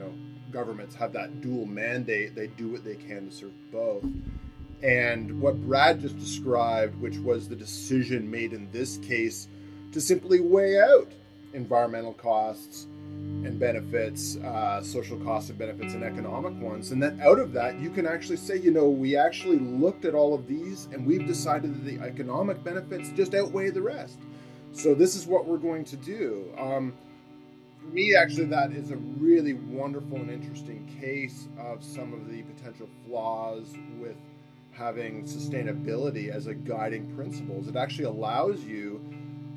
know, 0.02 0.14
governments 0.52 0.96
have 0.96 1.14
that 1.14 1.42
dual 1.42 1.66
mandate. 1.66 2.36
They 2.36 2.48
do 2.48 2.70
what 2.70 2.84
they 2.84 2.96
can 2.96 3.30
to 3.30 3.36
serve 3.36 3.72
both. 3.72 4.06
And 4.84 5.40
what 5.40 5.62
Brad 5.62 6.02
just 6.02 6.18
described, 6.18 7.00
which 7.00 7.18
was 7.18 7.48
the 7.48 7.56
decision 7.56 8.30
made 8.30 8.54
in 8.54 8.70
this 8.72 8.98
case 8.98 9.48
to 9.92 10.02
simply 10.02 10.40
weigh 10.40 10.80
out 10.80 11.12
environmental 11.54 12.14
costs 12.14 12.88
and 13.44 13.60
benefits, 13.60 14.38
uh, 14.38 14.82
social 14.82 15.18
costs 15.20 15.50
and 15.50 15.60
benefits, 15.60 15.94
and 15.94 16.04
economic 16.04 16.54
ones. 16.62 16.92
And 16.92 17.02
then 17.02 17.20
out 17.22 17.40
of 17.40 17.54
that, 17.54 17.80
you 17.80 17.90
can 17.90 18.08
actually 18.08 18.38
say, 18.38 18.58
you 18.58 18.72
know, 18.72 18.90
we 18.90 19.16
actually 19.16 19.60
looked 19.60 20.06
at 20.06 20.16
all 20.16 20.34
of 20.34 20.48
these 20.48 20.86
and 20.92 21.06
we've 21.06 21.28
decided 21.28 21.76
that 21.76 21.86
the 21.86 22.00
economic 22.06 22.64
benefits 22.64 23.10
just 23.16 23.34
outweigh 23.36 23.70
the 23.70 23.82
rest. 23.82 24.20
So 24.74 24.96
this 24.96 25.16
is 25.16 25.28
what 25.28 25.46
we're 25.46 25.58
going 25.58 25.84
to 25.86 25.98
do. 25.98 26.52
Um, 26.58 26.94
for 27.82 27.88
me, 27.88 28.16
actually, 28.16 28.46
that 28.46 28.72
is 28.72 28.92
a 28.92 28.98
really 28.98 29.54
wonderful 29.54 30.18
and 30.18 30.30
interesting 30.30 30.88
case 31.02 31.48
of 31.58 31.84
some 31.84 32.14
of 32.14 32.30
the 32.30 32.44
potential 32.44 32.88
flaws 33.06 33.74
with 34.00 34.16
having 34.72 35.24
sustainability 35.24 36.30
as 36.30 36.48
a 36.48 36.54
guiding 36.54 37.14
principle. 37.16 37.60
Is 37.60 37.68
It 37.68 37.76
actually 37.76 38.06
allows 38.06 38.64
you 38.64 39.02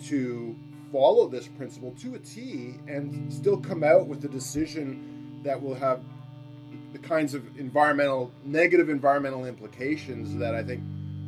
to 0.06 0.56
follow 0.90 1.28
this 1.28 1.48
principle 1.48 1.92
to 2.00 2.14
a 2.14 2.18
T 2.18 2.76
and 2.88 3.32
still 3.32 3.58
come 3.58 3.84
out 3.84 4.06
with 4.06 4.24
a 4.24 4.28
decision 4.28 5.40
that 5.42 5.60
will 5.60 5.74
have 5.74 6.00
the 6.92 6.98
kinds 6.98 7.34
of 7.34 7.58
environmental 7.58 8.32
negative 8.44 8.88
environmental 8.88 9.44
implications 9.44 10.36
that 10.36 10.54
I 10.54 10.62
think 10.62 10.82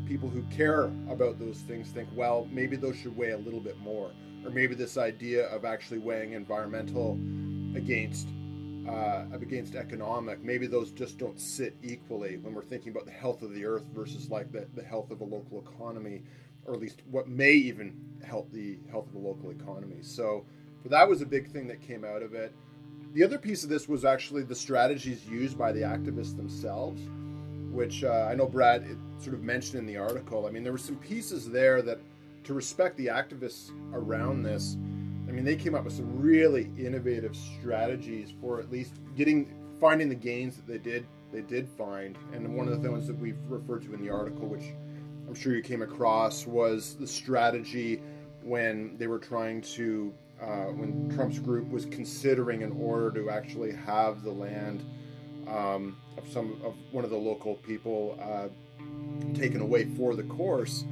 people 0.07 0.29
who 0.29 0.43
care 0.45 0.85
about 1.11 1.39
those 1.39 1.59
things 1.59 1.91
think, 1.91 2.09
well, 2.15 2.49
maybe 2.51 2.77
those 2.77 2.97
should 2.97 3.17
weigh 3.17 3.31
a 3.31 3.39
little 3.39 3.61
bit 3.61 3.79
more 3.79 4.13
or 4.47 4.51
maybe 4.51 4.75
this 4.75 4.97
idea 4.97 5.47
of 5.49 5.65
actually 5.65 5.99
weighing 5.99 6.33
environmental 6.33 7.19
against 7.75 8.29
uh, 8.89 9.25
against 9.33 9.75
economic, 9.75 10.41
maybe 10.45 10.69
those 10.69 10.93
just 10.93 11.19
don't 11.19 11.41
sit 11.41 11.77
equally 11.83 12.37
when 12.37 12.55
we're 12.55 12.63
thinking 12.63 12.93
about 12.93 13.05
the 13.05 13.11
health 13.11 13.43
of 13.43 13.53
the 13.53 13.65
earth 13.65 13.83
versus 13.93 14.31
like 14.31 14.53
the, 14.53 14.69
the 14.77 14.83
health 14.83 15.11
of 15.11 15.21
a 15.23 15.25
local 15.25 15.61
economy 15.61 16.23
or 16.65 16.75
at 16.75 16.81
least 16.81 17.03
what 17.11 17.27
may 17.27 17.51
even 17.51 17.93
help 18.25 18.49
the 18.53 18.79
health 18.89 19.09
of 19.09 19.15
the 19.15 19.19
local 19.19 19.51
economy. 19.51 19.97
So, 20.03 20.47
but 20.83 20.93
that 20.93 21.09
was 21.09 21.21
a 21.21 21.27
big 21.27 21.51
thing 21.51 21.67
that 21.67 21.81
came 21.81 22.05
out 22.05 22.23
of 22.23 22.33
it. 22.35 22.55
The 23.13 23.25
other 23.25 23.39
piece 23.39 23.65
of 23.65 23.71
this 23.71 23.89
was 23.89 24.05
actually 24.05 24.45
the 24.45 24.55
strategies 24.55 25.27
used 25.27 25.59
by 25.59 25.73
the 25.73 25.81
activists 25.81 26.37
themselves, 26.37 27.03
which 27.77 28.03
uh, 28.03 28.27
I 28.31 28.35
know 28.35 28.47
Brad 28.47 28.85
sort 29.19 29.35
of 29.35 29.43
mentioned 29.43 29.79
in 29.79 29.87
the 29.87 29.99
article. 29.99 30.47
I 30.47 30.51
mean, 30.51 30.65
there 30.65 30.73
were 30.73 30.79
some 30.79 30.97
pieces 30.97 31.51
there 31.51 31.83
that, 31.83 31.99
to 32.45 32.55
respect 32.55 32.97
the 32.97 33.07
activists 33.07 33.71
around 33.93 34.43
this, 34.43 34.77
I 35.29 35.33
mean, 35.33 35.45
they 35.45 35.57
came 35.57 35.75
up 35.75 35.85
with 35.85 35.93
some 35.93 36.21
really 36.21 36.71
innovative 36.79 37.37
strategies 37.37 38.33
for 38.41 38.61
at 38.61 38.71
least 38.71 38.95
getting 39.15 39.53
finding 39.79 40.09
the 40.09 40.15
gains 40.15 40.57
that 40.57 40.67
they 40.67 40.79
did 40.79 41.07
they 41.33 41.43
did 41.43 41.69
find. 41.69 42.17
And 42.33 42.57
one 42.57 42.67
of 42.67 42.81
the 42.81 42.89
things 42.89 43.07
that 43.09 43.19
we've 43.19 43.37
referred 43.49 43.83
to 43.83 43.95
in 43.95 44.01
the 44.01 44.09
article, 44.09 44.47
which 44.47 44.73
I'm 45.29 45.35
sure 45.35 45.55
you 45.55 45.63
came 45.63 45.83
across, 45.83 46.47
was 46.47 46.95
the 46.95 47.07
strategy 47.07 48.01
when 48.43 48.97
they 48.97 49.09
were 49.09 49.19
trying 49.19 49.61
to 49.63 50.15
uh, 50.41 50.67
when 50.67 51.11
Trump's 51.15 51.39
group 51.39 51.69
was 51.71 51.87
considering 51.87 52.63
an 52.63 52.73
order 52.81 53.11
to 53.11 53.31
actually 53.31 53.73
have 53.73 54.23
the 54.23 54.31
land 54.31 54.85
um, 55.49 55.97
of 56.17 56.29
some 56.29 56.61
of 56.65 56.75
one 56.93 57.05
of 57.05 57.11
the 57.11 57.17
local 57.17 57.57
people 57.57 58.19
uh, 58.21 58.49
taken 59.35 59.61
away 59.61 59.85
for 59.85 60.15
the 60.15 60.23
course 60.25 60.85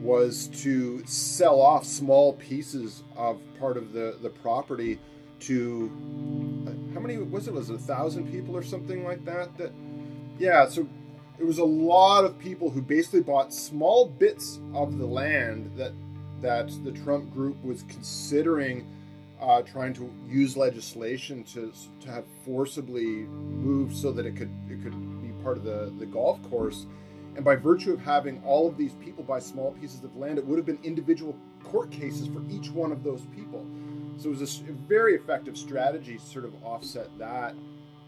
was 0.00 0.48
to 0.48 1.04
sell 1.06 1.60
off 1.60 1.84
small 1.84 2.32
pieces 2.34 3.04
of 3.16 3.40
part 3.60 3.76
of 3.76 3.92
the, 3.92 4.18
the 4.20 4.28
property 4.28 4.98
to 5.38 5.90
uh, 6.66 6.94
how 6.94 7.00
many 7.00 7.18
was 7.18 7.46
it? 7.48 7.54
Was 7.54 7.70
it 7.70 7.76
a 7.76 7.78
thousand 7.78 8.30
people 8.30 8.56
or 8.56 8.62
something 8.62 9.04
like 9.04 9.24
that 9.24 9.56
that 9.58 9.72
yeah 10.38 10.68
so 10.68 10.86
it 11.38 11.44
was 11.44 11.58
a 11.58 11.64
lot 11.64 12.24
of 12.24 12.38
people 12.38 12.70
who 12.70 12.82
basically 12.82 13.20
bought 13.20 13.52
small 13.52 14.06
bits 14.06 14.60
of 14.74 14.98
the 14.98 15.06
land 15.06 15.70
that 15.76 15.92
that 16.40 16.70
the 16.84 16.92
Trump 16.92 17.32
group 17.32 17.62
was 17.64 17.84
considering 17.84 18.86
uh, 19.42 19.62
trying 19.62 19.92
to 19.92 20.12
use 20.26 20.56
legislation 20.56 21.42
to 21.44 21.72
to 22.00 22.10
have 22.10 22.24
forcibly 22.44 23.26
moved 23.26 23.96
so 23.96 24.12
that 24.12 24.24
it 24.24 24.36
could 24.36 24.52
it 24.70 24.82
could 24.82 25.22
be 25.22 25.28
part 25.42 25.56
of 25.56 25.64
the 25.64 25.92
the 25.98 26.06
golf 26.06 26.42
course 26.48 26.86
and 27.34 27.44
by 27.44 27.56
virtue 27.56 27.92
of 27.92 28.00
having 28.00 28.42
all 28.44 28.68
of 28.68 28.76
these 28.76 28.92
people 28.94 29.24
buy 29.24 29.38
small 29.38 29.72
pieces 29.72 30.04
of 30.04 30.14
land, 30.16 30.38
it 30.38 30.46
would 30.46 30.58
have 30.58 30.66
been 30.66 30.78
individual 30.82 31.36
court 31.64 31.90
cases 31.90 32.28
for 32.28 32.42
each 32.50 32.70
one 32.70 32.92
of 32.92 33.02
those 33.02 33.22
people. 33.34 33.66
So 34.18 34.28
it 34.28 34.38
was 34.38 34.60
a 34.60 34.72
very 34.72 35.14
effective 35.14 35.56
strategy 35.56 36.18
to 36.18 36.24
sort 36.24 36.44
of 36.44 36.54
offset 36.62 37.08
that. 37.18 37.54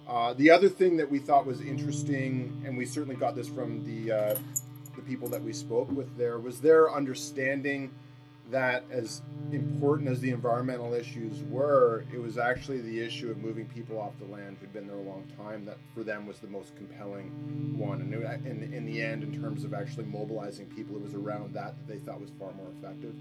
Uh, 0.06 0.34
the 0.34 0.50
other 0.50 0.68
thing 0.68 0.98
that 0.98 1.10
we 1.10 1.18
thought 1.18 1.46
was 1.46 1.62
interesting, 1.62 2.62
and 2.66 2.76
we 2.76 2.84
certainly 2.84 3.16
got 3.16 3.34
this 3.34 3.48
from 3.48 3.82
the 3.84 4.12
uh, 4.12 4.34
the 4.94 5.02
people 5.02 5.28
that 5.28 5.42
we 5.42 5.52
spoke 5.52 5.90
with 5.90 6.14
there, 6.18 6.38
was 6.38 6.60
their 6.60 6.92
understanding 6.92 7.90
that 8.50 8.84
as 8.90 9.22
important 9.52 10.08
as 10.08 10.20
the 10.20 10.30
environmental 10.30 10.92
issues 10.92 11.42
were, 11.44 12.04
it 12.12 12.18
was 12.18 12.38
actually 12.38 12.80
the 12.80 13.00
issue 13.00 13.30
of 13.30 13.38
moving 13.38 13.66
people 13.66 13.98
off 13.98 14.12
the 14.18 14.26
land 14.26 14.58
who'd 14.60 14.72
been 14.72 14.86
there 14.86 14.96
a 14.96 15.02
long 15.02 15.24
time 15.36 15.64
that 15.64 15.78
for 15.94 16.02
them 16.02 16.26
was 16.26 16.38
the 16.38 16.46
most 16.46 16.76
compelling 16.76 17.76
one. 17.78 18.00
And 18.00 18.12
in, 18.46 18.72
in 18.72 18.84
the 18.84 19.02
end, 19.02 19.22
in 19.22 19.40
terms 19.40 19.64
of 19.64 19.74
actually 19.74 20.04
mobilizing 20.06 20.66
people, 20.66 20.96
it 20.96 21.02
was 21.02 21.14
around 21.14 21.54
that 21.54 21.74
that 21.76 21.88
they 21.88 21.98
thought 21.98 22.20
was 22.20 22.30
far 22.38 22.52
more 22.52 22.68
effective 22.78 23.14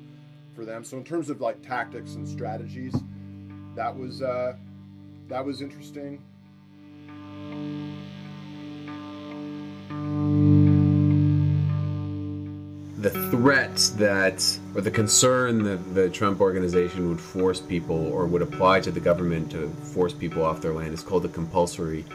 for 0.56 0.65
them. 0.65 0.84
So 0.84 0.98
in 0.98 1.03
terms 1.03 1.30
of 1.30 1.42
like 1.42 1.62
tactics 1.62 2.15
and 2.15 2.27
strategies, 2.27 2.94
that 3.75 3.98
was 3.98 4.22
uh, 4.22 4.56
that 5.30 5.44
was 5.46 5.62
interesting. 5.62 6.22
the 13.04 13.10
threats 13.30 13.89
that, 13.89 14.41
or 14.76 14.82
the 14.82 14.92
concern 14.92 15.64
that 15.64 15.94
the 15.94 16.10
Trump 16.10 16.42
organization 16.42 17.10
would 17.10 17.22
force 17.22 17.60
people 17.60 18.08
or 18.08 18.26
would 18.26 18.42
apply 18.42 18.80
to 18.82 18.92
the 18.92 19.00
government 19.00 19.52
to 19.52 19.70
force 19.70 20.14
people 20.14 20.44
off 20.44 20.62
their 20.62 20.74
land 20.74 20.94
is 20.94 21.04
called 21.04 21.26
a 21.26 21.30
compulsory 21.30 22.06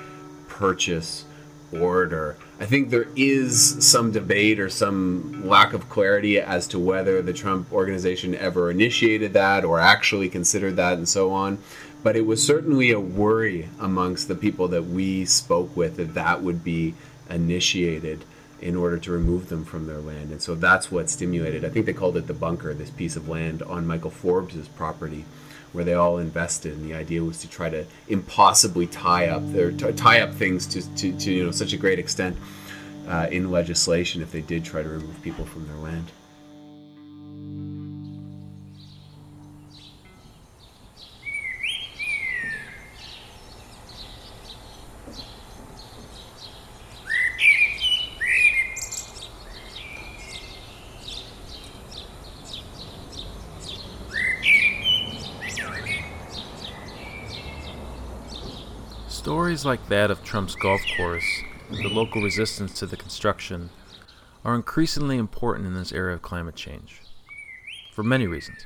purchase 0.48 1.24
order. 1.72 2.36
I 2.58 2.66
think 2.66 2.90
there 2.90 3.08
is 3.14 3.86
some 3.86 4.10
debate 4.10 4.58
or 4.58 4.68
some 4.68 5.46
lack 5.46 5.72
of 5.72 5.88
clarity 5.88 6.40
as 6.40 6.66
to 6.68 6.78
whether 6.78 7.22
the 7.22 7.32
Trump 7.32 7.72
organization 7.72 8.34
ever 8.34 8.70
initiated 8.70 9.34
that 9.34 9.64
or 9.64 9.78
actually 9.78 10.28
considered 10.28 10.76
that 10.76 10.94
and 10.94 11.08
so 11.08 11.30
on. 11.30 11.58
But 12.02 12.16
it 12.16 12.26
was 12.26 12.44
certainly 12.44 12.90
a 12.90 13.00
worry 13.00 13.68
amongst 13.78 14.28
the 14.28 14.34
people 14.34 14.68
that 14.68 14.86
we 14.86 15.24
spoke 15.24 15.76
with 15.76 15.96
that 15.96 16.14
that 16.14 16.42
would 16.42 16.64
be 16.64 16.94
initiated 17.28 18.24
in 18.60 18.76
order 18.76 18.98
to 18.98 19.12
remove 19.12 19.48
them 19.48 19.64
from 19.64 19.86
their 19.86 19.98
land. 19.98 20.30
And 20.30 20.42
so 20.42 20.54
that's 20.54 20.90
what 20.90 21.08
stimulated. 21.08 21.64
I 21.64 21.68
think 21.68 21.86
they 21.86 21.92
called 21.92 22.16
it 22.16 22.26
the 22.26 22.34
bunker, 22.34 22.74
this 22.74 22.90
piece 22.90 23.16
of 23.16 23.28
land 23.28 23.62
on 23.62 23.86
Michael 23.86 24.10
Forbes's 24.10 24.68
property 24.68 25.24
where 25.72 25.84
they 25.84 25.94
all 25.94 26.18
invested 26.18 26.72
and 26.72 26.84
the 26.84 26.94
idea 26.94 27.22
was 27.22 27.38
to 27.38 27.48
try 27.48 27.68
to 27.68 27.84
impossibly 28.08 28.86
tie 28.86 29.28
up 29.28 29.52
their 29.52 29.70
tie 29.70 30.20
up 30.20 30.32
things 30.32 30.66
to, 30.66 30.96
to, 30.96 31.12
to 31.18 31.30
you 31.30 31.44
know 31.44 31.50
such 31.50 31.72
a 31.72 31.76
great 31.76 31.98
extent 31.98 32.36
uh, 33.06 33.28
in 33.30 33.50
legislation 33.50 34.22
if 34.22 34.32
they 34.32 34.40
did 34.40 34.64
try 34.64 34.82
to 34.82 34.88
remove 34.88 35.22
people 35.22 35.44
from 35.44 35.66
their 35.66 35.76
land. 35.76 36.10
Stories 59.28 59.66
like 59.66 59.88
that 59.90 60.10
of 60.10 60.24
Trump's 60.24 60.54
golf 60.54 60.80
course 60.96 61.42
and 61.68 61.84
the 61.84 61.90
local 61.90 62.22
resistance 62.22 62.72
to 62.78 62.86
the 62.86 62.96
construction 62.96 63.68
are 64.42 64.54
increasingly 64.54 65.18
important 65.18 65.66
in 65.66 65.74
this 65.74 65.92
era 65.92 66.14
of 66.14 66.22
climate 66.22 66.54
change, 66.54 67.02
for 67.92 68.02
many 68.02 68.26
reasons. 68.26 68.64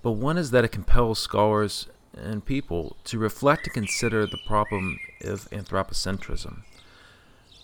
But 0.00 0.12
one 0.12 0.38
is 0.38 0.52
that 0.52 0.64
it 0.64 0.72
compels 0.72 1.18
scholars 1.18 1.86
and 2.16 2.46
people 2.46 2.96
to 3.04 3.18
reflect 3.18 3.66
and 3.66 3.74
consider 3.74 4.24
the 4.26 4.38
problem 4.46 5.00
of 5.22 5.50
anthropocentrism, 5.50 6.62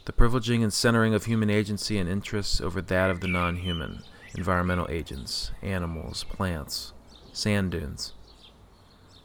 the 0.04 0.12
privileging 0.12 0.62
and 0.62 0.74
centering 0.74 1.14
of 1.14 1.24
human 1.24 1.48
agency 1.48 1.96
and 1.96 2.06
interests 2.06 2.60
over 2.60 2.82
that 2.82 3.10
of 3.10 3.20
the 3.20 3.28
non 3.28 3.56
human, 3.56 4.02
environmental 4.36 4.86
agents, 4.90 5.52
animals, 5.62 6.24
plants, 6.24 6.92
sand 7.32 7.70
dunes. 7.70 8.12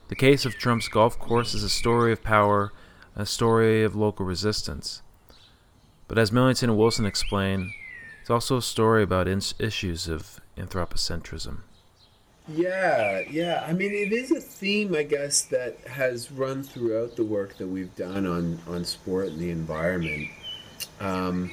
The 0.10 0.16
case 0.16 0.44
of 0.44 0.56
Trump's 0.56 0.88
golf 0.88 1.20
course 1.20 1.54
is 1.54 1.64
a 1.64 1.70
story 1.70 2.12
of 2.12 2.24
power, 2.24 2.74
a 3.16 3.28
story 3.28 3.84
of 3.84 3.96
local 3.96 4.26
resistance. 4.26 5.04
But 6.08 6.18
as 6.18 6.32
Millington 6.32 6.72
and 6.72 6.80
Wilson 6.80 7.06
explain, 7.06 7.72
it's 8.20 8.32
also 8.32 8.58
a 8.58 8.62
story 8.64 9.04
about 9.04 9.28
issues 9.28 10.08
of 10.08 10.42
anthropocentrism. 10.58 11.60
Yeah, 12.48 13.20
yeah. 13.30 13.64
I 13.68 13.74
mean, 13.74 13.94
it 13.94 14.12
is 14.12 14.32
a 14.32 14.42
theme, 14.42 14.96
I 14.96 15.04
guess, 15.04 15.44
that 15.44 15.78
has 15.88 16.32
run 16.32 16.64
throughout 16.64 17.16
the 17.16 17.24
work 17.24 17.58
that 17.58 17.68
we've 17.68 17.96
done 17.96 18.26
on, 18.26 18.58
on 18.68 18.86
sport 18.86 19.28
and 19.28 19.40
the 19.40 19.52
environment. 19.52 20.28
Um, 21.00 21.52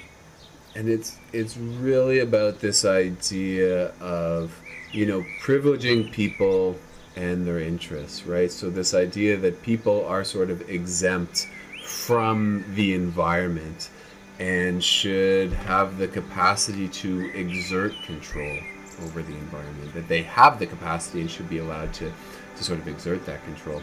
and 0.74 0.88
it's 0.88 1.18
it's 1.34 1.58
really 1.58 2.20
about 2.20 2.60
this 2.60 2.86
idea 2.86 3.88
of 4.00 4.58
you 4.92 5.06
know 5.06 5.24
privileging 5.42 6.10
people 6.12 6.78
and 7.16 7.46
their 7.46 7.60
interests, 7.60 8.26
right? 8.26 8.50
So, 8.50 8.70
this 8.70 8.94
idea 8.94 9.36
that 9.38 9.62
people 9.62 10.04
are 10.06 10.22
sort 10.22 10.50
of 10.50 10.68
exempt 10.68 11.48
from 11.84 12.64
the 12.74 12.94
environment 12.94 13.90
and 14.38 14.84
should 14.84 15.52
have 15.52 15.98
the 15.98 16.08
capacity 16.08 16.88
to 16.88 17.30
exert 17.34 17.94
control 18.04 18.58
over 19.04 19.22
the 19.22 19.32
environment, 19.32 19.92
that 19.94 20.08
they 20.08 20.22
have 20.22 20.58
the 20.58 20.66
capacity 20.66 21.20
and 21.20 21.30
should 21.30 21.48
be 21.48 21.58
allowed 21.58 21.92
to, 21.94 22.12
to 22.56 22.64
sort 22.64 22.78
of 22.78 22.88
exert 22.88 23.24
that 23.26 23.42
control. 23.44 23.82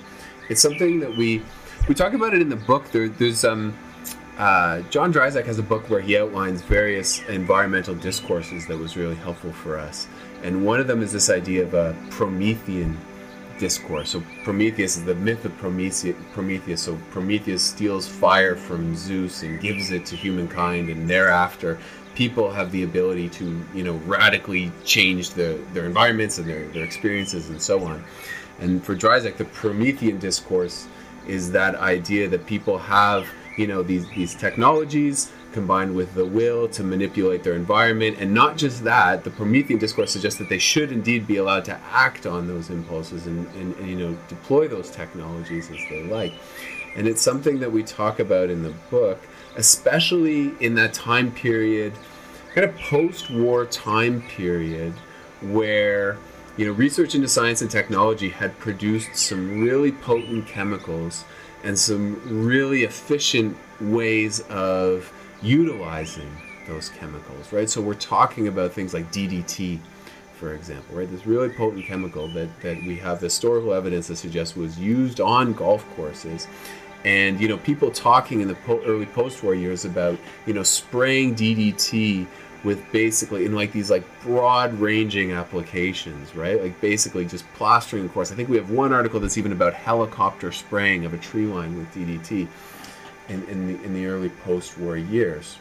It's 0.49 0.61
something 0.61 0.99
that 0.99 1.15
we 1.15 1.41
we 1.87 1.95
talk 1.95 2.13
about 2.13 2.33
it 2.33 2.41
in 2.41 2.49
the 2.49 2.55
book. 2.55 2.89
There, 2.91 3.09
there's 3.09 3.43
um, 3.43 3.77
uh, 4.37 4.81
John 4.83 5.13
Dryzek 5.13 5.45
has 5.45 5.59
a 5.59 5.63
book 5.63 5.89
where 5.89 6.01
he 6.01 6.17
outlines 6.17 6.61
various 6.61 7.21
environmental 7.27 7.95
discourses 7.95 8.67
that 8.67 8.77
was 8.77 8.95
really 8.95 9.15
helpful 9.15 9.51
for 9.51 9.77
us. 9.77 10.07
And 10.43 10.65
one 10.65 10.79
of 10.79 10.87
them 10.87 11.01
is 11.01 11.11
this 11.11 11.29
idea 11.29 11.63
of 11.63 11.73
a 11.73 11.95
Promethean 12.09 12.97
discourse. 13.59 14.09
So 14.11 14.23
Prometheus 14.43 14.97
is 14.97 15.03
the 15.03 15.15
myth 15.15 15.45
of 15.45 15.57
Prometheus. 15.57 16.81
So 16.81 16.97
Prometheus 17.11 17.63
steals 17.63 18.07
fire 18.07 18.55
from 18.55 18.95
Zeus 18.95 19.43
and 19.43 19.59
gives 19.59 19.91
it 19.91 20.05
to 20.07 20.15
humankind, 20.15 20.89
and 20.89 21.09
thereafter, 21.09 21.77
people 22.15 22.51
have 22.51 22.71
the 22.71 22.83
ability 22.83 23.29
to, 23.29 23.65
you 23.73 23.83
know, 23.83 23.95
radically 24.05 24.71
change 24.85 25.31
the, 25.31 25.59
their 25.73 25.85
environments 25.85 26.37
and 26.37 26.47
their, 26.47 26.67
their 26.67 26.83
experiences 26.83 27.49
and 27.49 27.61
so 27.61 27.83
on. 27.83 28.03
And 28.59 28.83
for 28.83 28.95
Dryzek, 28.95 29.37
the 29.37 29.45
Promethean 29.45 30.19
discourse 30.19 30.87
is 31.27 31.51
that 31.51 31.75
idea 31.75 32.27
that 32.27 32.45
people 32.45 32.77
have, 32.77 33.27
you 33.57 33.67
know, 33.67 33.81
these 33.81 34.07
these 34.09 34.35
technologies 34.35 35.31
combined 35.53 35.95
with 35.95 36.13
the 36.13 36.25
will 36.25 36.67
to 36.67 36.83
manipulate 36.83 37.43
their 37.43 37.53
environment. 37.53 38.17
And 38.19 38.33
not 38.33 38.57
just 38.57 38.83
that, 38.83 39.23
the 39.23 39.29
Promethean 39.29 39.79
discourse 39.79 40.11
suggests 40.11 40.39
that 40.39 40.49
they 40.49 40.57
should 40.57 40.91
indeed 40.91 41.25
be 41.25 41.37
allowed 41.37 41.65
to 41.65 41.79
act 41.91 42.25
on 42.25 42.47
those 42.47 42.69
impulses 42.69 43.27
and, 43.27 43.47
and, 43.55 43.75
and 43.77 43.87
you 43.87 43.95
know 43.95 44.17
deploy 44.27 44.67
those 44.67 44.89
technologies 44.89 45.69
as 45.71 45.77
they 45.89 46.03
like. 46.03 46.33
And 46.95 47.07
it's 47.07 47.21
something 47.21 47.59
that 47.59 47.71
we 47.71 47.83
talk 47.83 48.19
about 48.19 48.49
in 48.49 48.63
the 48.63 48.73
book, 48.91 49.21
especially 49.55 50.53
in 50.59 50.75
that 50.75 50.93
time 50.93 51.31
period, 51.31 51.93
kind 52.53 52.69
of 52.69 52.75
post-war 52.77 53.65
time 53.65 54.21
period, 54.23 54.93
where 55.41 56.17
you 56.57 56.65
know 56.65 56.73
research 56.73 57.15
into 57.15 57.27
science 57.27 57.61
and 57.61 57.71
technology 57.71 58.29
had 58.29 58.57
produced 58.59 59.15
some 59.15 59.61
really 59.61 59.91
potent 59.91 60.47
chemicals 60.47 61.23
and 61.63 61.79
some 61.79 62.19
really 62.45 62.83
efficient 62.83 63.57
ways 63.79 64.41
of 64.49 65.12
utilizing 65.43 66.31
those 66.67 66.89
chemicals, 66.89 67.51
right? 67.51 67.69
So 67.69 67.81
we're 67.81 67.93
talking 67.93 68.47
about 68.47 68.71
things 68.71 68.93
like 68.93 69.11
DDT, 69.11 69.79
for 70.35 70.53
example, 70.53 70.97
right? 70.97 71.09
This 71.09 71.25
really 71.25 71.49
potent 71.49 71.85
chemical 71.85 72.27
that, 72.29 72.49
that 72.61 72.77
we 72.83 72.95
have 72.97 73.19
historical 73.19 73.73
evidence 73.73 74.07
that 74.07 74.15
suggests 74.15 74.55
was 74.55 74.79
used 74.79 75.19
on 75.19 75.53
golf 75.53 75.85
courses. 75.95 76.47
And, 77.05 77.39
you 77.41 77.49
know, 77.49 77.57
people 77.57 77.91
talking 77.91 78.39
in 78.39 78.47
the 78.47 78.55
po- 78.55 78.81
early 78.85 79.05
post-war 79.05 79.55
years 79.55 79.83
about, 79.83 80.17
you 80.45 80.53
know, 80.53 80.63
spraying 80.63 81.35
DDT 81.35 82.25
with 82.63 82.89
basically 82.93 83.45
in 83.45 83.53
like 83.53 83.73
these 83.73 83.91
like 83.91 84.05
broad 84.21 84.73
ranging 84.75 85.33
applications, 85.33 86.33
right? 86.33 86.61
Like 86.61 86.79
basically 86.79 87.25
just 87.25 87.45
plastering 87.55 88.03
the 88.03 88.09
course. 88.09 88.31
I 88.31 88.35
think 88.35 88.47
we 88.47 88.55
have 88.55 88.71
one 88.71 88.93
article 88.93 89.19
that's 89.19 89.37
even 89.37 89.51
about 89.51 89.73
helicopter 89.73 90.53
spraying 90.53 91.03
of 91.03 91.13
a 91.13 91.17
tree 91.17 91.45
line 91.45 91.77
with 91.77 91.93
DDT 91.93 92.47
in, 93.33 93.43
in 93.49 93.67
the 93.67 93.83
in 93.83 93.93
the 93.93 94.05
early 94.05 94.29
post-war 94.29 94.97
years. 94.97 95.57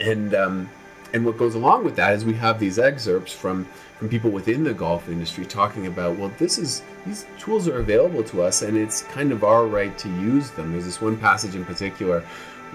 And 0.00 0.34
um, 0.34 0.70
and 1.12 1.24
what 1.24 1.38
goes 1.38 1.54
along 1.54 1.84
with 1.84 1.96
that 1.96 2.14
is 2.14 2.24
we 2.24 2.34
have 2.34 2.58
these 2.58 2.78
excerpts 2.78 3.32
from 3.32 3.64
from 3.98 4.08
people 4.08 4.30
within 4.30 4.64
the 4.64 4.74
golf 4.74 5.08
industry 5.08 5.46
talking 5.46 5.86
about 5.86 6.18
well 6.18 6.30
this 6.38 6.58
is 6.58 6.82
these 7.06 7.26
tools 7.38 7.66
are 7.68 7.78
available 7.78 8.22
to 8.24 8.42
us 8.42 8.62
and 8.62 8.76
it's 8.76 9.02
kind 9.02 9.32
of 9.32 9.44
our 9.44 9.66
right 9.66 9.96
to 9.98 10.08
use 10.08 10.50
them. 10.50 10.72
There's 10.72 10.84
this 10.84 11.00
one 11.00 11.16
passage 11.16 11.54
in 11.54 11.64
particular 11.64 12.24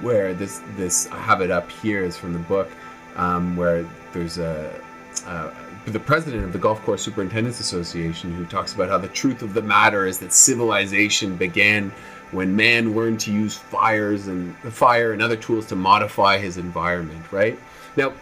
where 0.01 0.33
this 0.33 0.61
this 0.75 1.07
I 1.11 1.19
have 1.19 1.41
it 1.41 1.51
up 1.51 1.69
here 1.71 2.03
is 2.03 2.17
from 2.17 2.33
the 2.33 2.39
book 2.39 2.69
um, 3.15 3.55
where 3.55 3.85
there's 4.13 4.37
a 4.37 4.81
uh, 5.25 5.51
the 5.85 5.99
president 5.99 6.43
of 6.43 6.53
the 6.53 6.59
Golf 6.59 6.81
Course 6.83 7.01
Superintendents 7.01 7.59
Association 7.59 8.33
who 8.33 8.45
talks 8.45 8.73
about 8.73 8.89
how 8.89 8.97
the 8.97 9.07
truth 9.07 9.41
of 9.41 9.53
the 9.53 9.61
matter 9.61 10.05
is 10.05 10.19
that 10.19 10.31
civilization 10.31 11.35
began 11.35 11.91
when 12.31 12.55
man 12.55 12.95
learned 12.95 13.19
to 13.21 13.31
use 13.31 13.57
fires 13.57 14.27
and 14.27 14.55
fire 14.57 15.11
and 15.11 15.21
other 15.21 15.35
tools 15.35 15.65
to 15.67 15.75
modify 15.75 16.37
his 16.37 16.57
environment, 16.57 17.31
right? 17.31 17.59
Now, 17.97 18.13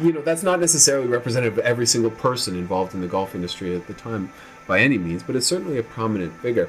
you 0.00 0.12
know, 0.12 0.22
that's 0.22 0.42
not 0.42 0.60
necessarily 0.60 1.06
representative 1.06 1.58
of 1.58 1.64
every 1.64 1.86
single 1.86 2.10
person 2.10 2.56
involved 2.56 2.94
in 2.94 3.00
the 3.00 3.06
golf 3.06 3.34
industry 3.34 3.76
at 3.76 3.86
the 3.86 3.94
time 3.94 4.32
by 4.66 4.80
any 4.80 4.98
means, 4.98 5.22
but 5.22 5.36
it's 5.36 5.46
certainly 5.46 5.78
a 5.78 5.82
prominent 5.82 6.32
figure. 6.40 6.68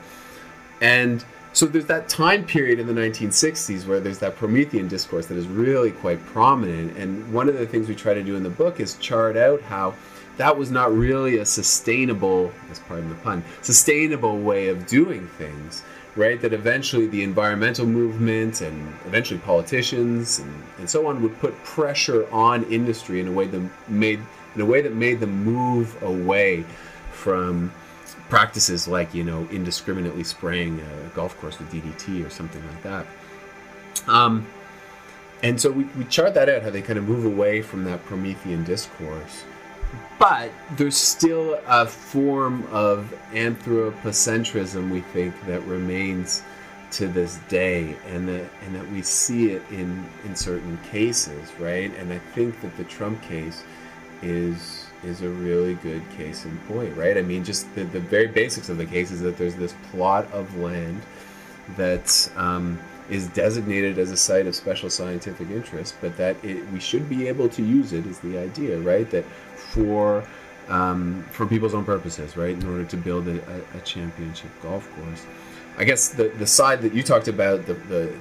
And 0.81 1.23
so 1.53 1.65
there's 1.65 1.85
that 1.85 2.09
time 2.09 2.43
period 2.43 2.79
in 2.79 2.87
the 2.87 2.93
1960s 2.93 3.87
where 3.87 4.01
there's 4.01 4.19
that 4.19 4.35
Promethean 4.35 4.89
discourse 4.89 5.27
that 5.27 5.37
is 5.37 5.47
really 5.47 5.91
quite 5.91 6.23
prominent. 6.25 6.97
And 6.97 7.31
one 7.31 7.47
of 7.47 7.57
the 7.57 7.65
things 7.65 7.87
we 7.87 7.95
try 7.95 8.13
to 8.13 8.21
do 8.21 8.35
in 8.35 8.43
the 8.43 8.49
book 8.49 8.81
is 8.81 8.97
chart 8.97 9.37
out 9.37 9.61
how 9.61 9.95
that 10.35 10.57
was 10.57 10.69
not 10.69 10.93
really 10.93 11.37
a 11.37 11.45
sustainable, 11.45 12.51
as 12.69 12.79
pardon 12.79 13.07
the 13.07 13.15
pun, 13.15 13.41
sustainable 13.61 14.37
way 14.37 14.67
of 14.67 14.85
doing 14.85 15.27
things 15.37 15.83
right? 16.15 16.39
That 16.39 16.53
eventually 16.53 17.07
the 17.07 17.23
environmental 17.23 17.85
movement 17.85 18.61
and 18.61 18.93
eventually 19.05 19.39
politicians 19.39 20.39
and, 20.39 20.63
and 20.79 20.89
so 20.89 21.07
on 21.07 21.21
would 21.21 21.37
put 21.39 21.55
pressure 21.63 22.31
on 22.31 22.63
industry 22.65 23.19
in 23.19 23.27
a 23.27 23.31
way 23.31 23.47
that 23.47 23.89
made 23.89 24.19
in 24.55 24.61
a 24.61 24.65
way 24.65 24.81
that 24.81 24.93
made 24.93 25.19
them 25.19 25.43
move 25.43 26.01
away 26.01 26.63
from 27.11 27.71
practices 28.29 28.87
like 28.87 29.13
you 29.13 29.23
know 29.23 29.47
indiscriminately 29.51 30.23
spraying 30.23 30.79
a 30.79 31.09
golf 31.15 31.37
course 31.39 31.59
with 31.59 31.71
DDT 31.71 32.25
or 32.25 32.29
something 32.29 32.65
like 32.67 32.83
that. 32.83 33.05
Um, 34.07 34.45
and 35.43 35.59
so 35.59 35.69
we, 35.71 35.83
we 35.83 36.05
chart 36.05 36.33
that 36.35 36.49
out 36.49 36.61
how 36.61 36.69
they 36.69 36.81
kind 36.81 36.97
of 36.97 37.07
move 37.07 37.25
away 37.25 37.61
from 37.61 37.83
that 37.85 38.03
Promethean 38.05 38.63
discourse 38.63 39.43
but 40.19 40.51
there's 40.75 40.97
still 40.97 41.59
a 41.67 41.85
form 41.85 42.65
of 42.71 43.13
anthropocentrism 43.31 44.89
we 44.89 45.01
think 45.01 45.33
that 45.45 45.61
remains 45.63 46.43
to 46.91 47.07
this 47.07 47.37
day 47.49 47.95
and 48.07 48.27
that 48.27 48.49
and 48.63 48.75
that 48.75 48.89
we 48.91 49.01
see 49.01 49.51
it 49.51 49.61
in 49.71 50.05
in 50.23 50.35
certain 50.35 50.77
cases 50.89 51.51
right 51.59 51.93
and 51.97 52.13
i 52.13 52.19
think 52.33 52.59
that 52.61 52.75
the 52.77 52.83
trump 52.85 53.21
case 53.23 53.63
is 54.21 54.85
is 55.03 55.21
a 55.21 55.29
really 55.29 55.73
good 55.75 56.01
case 56.17 56.45
in 56.45 56.57
point 56.59 56.95
right 56.95 57.17
i 57.17 57.21
mean 57.21 57.43
just 57.43 57.73
the, 57.75 57.83
the 57.85 57.99
very 57.99 58.27
basics 58.27 58.69
of 58.69 58.77
the 58.77 58.85
case 58.85 59.11
is 59.11 59.19
that 59.19 59.37
there's 59.37 59.55
this 59.55 59.73
plot 59.91 60.25
of 60.31 60.55
land 60.57 61.01
that 61.75 62.31
um, 62.37 62.79
is 63.09 63.27
designated 63.29 63.99
as 63.99 64.11
a 64.11 64.17
site 64.17 64.47
of 64.47 64.55
special 64.55 64.89
scientific 64.89 65.49
interest, 65.49 65.95
but 66.01 66.15
that 66.17 66.35
it, 66.43 66.67
we 66.71 66.79
should 66.79 67.07
be 67.07 67.27
able 67.27 67.47
to 67.49 67.63
use 67.63 67.93
it 67.93 68.05
is 68.05 68.19
the 68.19 68.37
idea, 68.37 68.79
right? 68.79 69.09
That 69.11 69.25
for 69.75 70.23
um, 70.67 71.23
for 71.29 71.45
people's 71.45 71.75
own 71.75 71.85
purposes, 71.85 72.35
right? 72.35 72.55
In 72.55 72.65
order 72.67 72.85
to 72.85 72.97
build 72.97 73.27
a, 73.27 73.39
a, 73.75 73.79
championship 73.81 74.49
golf 74.63 74.89
course. 74.95 75.23
I 75.77 75.83
guess 75.83 76.09
the, 76.09 76.29
the 76.29 76.47
side 76.47 76.81
that 76.81 76.91
you 76.91 77.03
talked 77.03 77.27
about, 77.27 77.67
the, 77.67 77.75
the, 77.75 78.15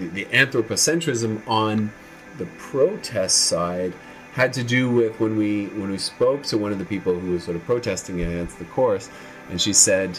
the, 0.00 0.24
anthropocentrism 0.26 1.46
on 1.46 1.92
the 2.38 2.46
protest 2.58 3.42
side, 3.42 3.92
had 4.32 4.52
to 4.54 4.64
do 4.64 4.90
with 4.90 5.20
when 5.20 5.36
we 5.36 5.66
when 5.66 5.88
we 5.92 5.98
spoke 5.98 6.42
to 6.42 6.58
one 6.58 6.72
of 6.72 6.80
the 6.80 6.84
people 6.84 7.16
who 7.16 7.30
was 7.30 7.44
sort 7.44 7.56
of 7.56 7.64
protesting 7.64 8.20
against 8.20 8.58
the 8.58 8.64
course, 8.64 9.08
and 9.50 9.60
she 9.60 9.72
said, 9.72 10.18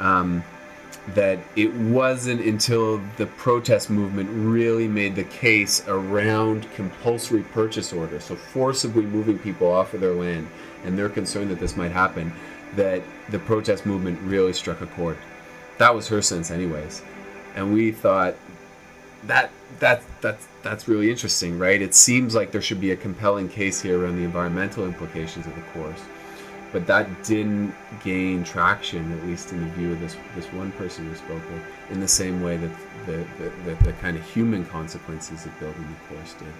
um, 0.00 0.44
that 1.08 1.38
it 1.54 1.72
wasn't 1.74 2.40
until 2.40 2.98
the 3.16 3.26
protest 3.26 3.90
movement 3.90 4.28
really 4.32 4.88
made 4.88 5.14
the 5.14 5.24
case 5.24 5.86
around 5.86 6.70
compulsory 6.72 7.42
purchase 7.42 7.92
order, 7.92 8.18
so 8.20 8.34
forcibly 8.34 9.04
moving 9.04 9.38
people 9.38 9.70
off 9.70 9.92
of 9.92 10.00
their 10.00 10.14
land, 10.14 10.48
and 10.84 10.98
they're 10.98 11.10
concerned 11.10 11.50
that 11.50 11.60
this 11.60 11.76
might 11.76 11.92
happen, 11.92 12.32
that 12.76 13.02
the 13.28 13.38
protest 13.38 13.84
movement 13.84 14.18
really 14.22 14.52
struck 14.52 14.80
a 14.80 14.86
chord. 14.86 15.18
That 15.78 15.94
was 15.94 16.08
her 16.08 16.22
sense, 16.22 16.50
anyways. 16.50 17.02
And 17.54 17.74
we 17.74 17.92
thought 17.92 18.34
that 19.24 19.50
that 19.80 20.02
that's 20.20 20.46
that's 20.62 20.88
really 20.88 21.10
interesting, 21.10 21.58
right? 21.58 21.80
It 21.80 21.94
seems 21.94 22.34
like 22.34 22.50
there 22.50 22.62
should 22.62 22.80
be 22.80 22.92
a 22.92 22.96
compelling 22.96 23.48
case 23.48 23.80
here 23.80 24.02
around 24.02 24.16
the 24.16 24.24
environmental 24.24 24.84
implications 24.84 25.46
of 25.46 25.54
the 25.54 25.62
course 25.72 26.00
but 26.74 26.88
that 26.88 27.06
didn't 27.22 27.72
gain 28.02 28.42
traction, 28.42 29.12
at 29.16 29.24
least 29.28 29.52
in 29.52 29.60
the 29.60 29.70
view 29.76 29.92
of 29.92 30.00
this 30.00 30.16
this 30.34 30.46
one 30.52 30.72
person 30.72 31.08
we 31.08 31.14
spoke 31.14 31.42
with, 31.52 31.62
in 31.90 32.00
the 32.00 32.08
same 32.08 32.42
way 32.42 32.56
that 32.56 32.72
the 33.06 33.24
the, 33.38 33.48
the, 33.64 33.84
the 33.84 33.92
kind 33.94 34.16
of 34.16 34.24
human 34.28 34.66
consequences 34.66 35.46
of 35.46 35.58
building 35.60 35.86
the 35.86 36.14
course 36.14 36.34
did. 36.34 36.52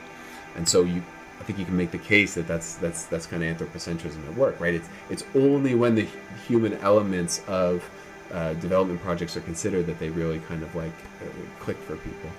And 0.55 0.68
so 0.68 0.85
you, 0.85 1.03
I 1.40 1.42
think 1.42 1.59
you 1.59 1.64
can 1.64 1.77
make 1.77 1.90
the 1.90 1.98
case 1.98 2.35
that 2.35 2.46
that's 2.46 2.77
that's 2.77 3.07
that's 3.07 3.27
kind 3.27 3.42
of 3.42 3.57
anthropocentrism 3.57 4.24
at 4.29 4.37
work, 4.37 4.61
right? 4.61 4.74
It's 4.74 4.88
it's 5.11 5.24
only 5.35 5.74
when 5.74 5.96
the 5.96 6.07
human 6.46 6.74
elements 6.74 7.42
of 7.48 7.83
uh, 8.33 8.55
development 8.55 9.03
projects 9.03 9.37
are 9.37 9.40
considered 9.40 9.87
that 9.87 9.98
they 9.98 10.11
really 10.11 10.38
kind 10.38 10.62
of 10.62 10.72
like 10.77 10.94
uh, 11.22 11.27
click 11.59 11.77
for 11.79 11.96
people. 11.96 12.31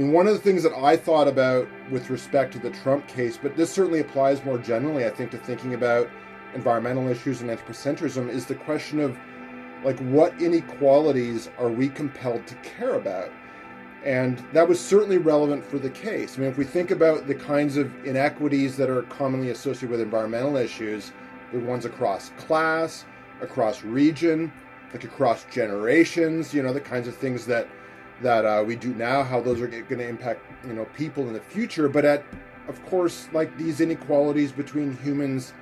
Mean, 0.00 0.12
one 0.12 0.26
of 0.26 0.32
the 0.34 0.40
things 0.40 0.62
that 0.62 0.72
I 0.72 0.96
thought 0.96 1.28
about 1.28 1.68
with 1.90 2.10
respect 2.10 2.52
to 2.54 2.58
the 2.58 2.70
Trump 2.70 3.06
case, 3.06 3.36
but 3.36 3.56
this 3.56 3.70
certainly 3.70 4.00
applies 4.00 4.44
more 4.44 4.58
generally, 4.58 5.04
I 5.04 5.10
think, 5.10 5.30
to 5.32 5.38
thinking 5.38 5.74
about 5.74 6.08
environmental 6.54 7.08
issues 7.08 7.42
and 7.42 7.50
anthropocentrism, 7.50 8.28
is 8.28 8.46
the 8.46 8.54
question 8.54 9.00
of 9.00 9.16
like 9.84 9.98
what 10.00 10.40
inequalities 10.40 11.50
are 11.58 11.68
we 11.68 11.88
compelled 11.88 12.46
to 12.46 12.54
care 12.56 12.94
about? 12.94 13.30
And 14.04 14.42
that 14.52 14.66
was 14.66 14.80
certainly 14.80 15.18
relevant 15.18 15.64
for 15.64 15.78
the 15.78 15.90
case. 15.90 16.36
I 16.36 16.40
mean, 16.40 16.50
if 16.50 16.56
we 16.56 16.64
think 16.64 16.90
about 16.90 17.26
the 17.26 17.34
kinds 17.34 17.76
of 17.76 17.92
inequities 18.06 18.76
that 18.78 18.88
are 18.88 19.02
commonly 19.02 19.50
associated 19.50 19.90
with 19.90 20.00
environmental 20.00 20.56
issues, 20.56 21.12
the 21.52 21.58
ones 21.58 21.84
across 21.84 22.30
class, 22.38 23.04
across 23.42 23.82
region, 23.82 24.50
like 24.92 25.04
across 25.04 25.44
generations, 25.52 26.54
you 26.54 26.62
know, 26.62 26.72
the 26.72 26.80
kinds 26.80 27.06
of 27.06 27.16
things 27.16 27.44
that 27.46 27.68
that 28.22 28.44
uh, 28.44 28.62
we 28.66 28.76
do 28.76 28.94
now, 28.94 29.22
how 29.22 29.40
those 29.40 29.60
are 29.60 29.66
going 29.66 29.84
to 29.84 30.08
impact 30.08 30.40
you 30.66 30.72
know 30.72 30.84
people 30.96 31.26
in 31.26 31.32
the 31.32 31.40
future. 31.40 31.88
But 31.88 32.04
at 32.04 32.24
of 32.68 32.84
course, 32.86 33.28
like 33.32 33.56
these 33.56 33.80
inequalities 33.80 34.52
between 34.52 34.96
humans 34.98 35.52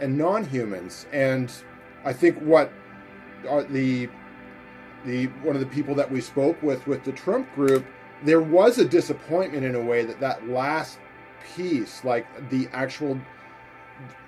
and 0.00 0.16
non-humans, 0.16 1.06
and 1.12 1.52
I 2.04 2.12
think 2.12 2.38
what 2.38 2.70
uh, 3.48 3.64
the 3.68 4.08
the 5.04 5.26
one 5.42 5.56
of 5.56 5.60
the 5.60 5.66
people 5.66 5.94
that 5.94 6.10
we 6.10 6.20
spoke 6.20 6.62
with 6.62 6.86
with 6.86 7.04
the 7.04 7.12
Trump 7.12 7.52
group, 7.54 7.84
there 8.24 8.40
was 8.40 8.78
a 8.78 8.84
disappointment 8.84 9.64
in 9.64 9.74
a 9.74 9.80
way 9.80 10.04
that 10.04 10.20
that 10.20 10.48
last 10.48 10.98
piece, 11.54 12.04
like 12.04 12.26
the 12.50 12.68
actual 12.72 13.18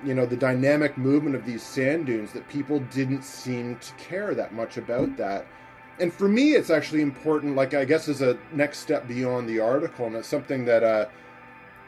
you 0.02 0.14
know 0.14 0.24
the 0.24 0.36
dynamic 0.36 0.96
movement 0.96 1.36
of 1.36 1.44
these 1.44 1.62
sand 1.62 2.06
dunes 2.06 2.32
that 2.32 2.48
people 2.48 2.80
didn't 2.90 3.22
seem 3.22 3.76
to 3.76 3.92
care 3.94 4.34
that 4.34 4.54
much 4.54 4.78
about 4.78 5.16
that 5.16 5.46
and 6.00 6.12
for 6.12 6.28
me, 6.28 6.52
it's 6.52 6.70
actually 6.70 7.02
important. 7.02 7.56
Like 7.56 7.74
I 7.74 7.84
guess 7.84 8.08
as 8.08 8.22
a 8.22 8.38
next 8.52 8.78
step 8.78 9.08
beyond 9.08 9.48
the 9.48 9.60
article, 9.60 10.06
and 10.06 10.16
it's 10.16 10.28
something 10.28 10.64
that 10.64 10.82
uh, 10.82 11.06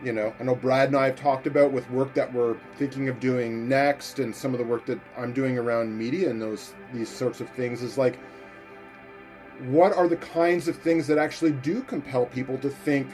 you 0.02 0.12
know 0.12 0.32
I 0.40 0.44
know 0.44 0.54
Brad 0.54 0.88
and 0.88 0.96
I 0.96 1.06
have 1.06 1.16
talked 1.16 1.46
about 1.46 1.72
with 1.72 1.88
work 1.90 2.14
that 2.14 2.32
we're 2.32 2.56
thinking 2.76 3.08
of 3.08 3.20
doing 3.20 3.68
next, 3.68 4.18
and 4.18 4.34
some 4.34 4.52
of 4.52 4.58
the 4.58 4.66
work 4.66 4.86
that 4.86 5.00
I'm 5.16 5.32
doing 5.32 5.58
around 5.58 5.96
media 5.96 6.30
and 6.30 6.40
those 6.40 6.74
these 6.92 7.08
sorts 7.08 7.40
of 7.40 7.48
things 7.50 7.82
is 7.82 7.98
like, 7.98 8.18
what 9.66 9.96
are 9.96 10.08
the 10.08 10.16
kinds 10.16 10.68
of 10.68 10.76
things 10.76 11.06
that 11.06 11.18
actually 11.18 11.52
do 11.52 11.82
compel 11.82 12.26
people 12.26 12.58
to 12.58 12.70
think 12.70 13.08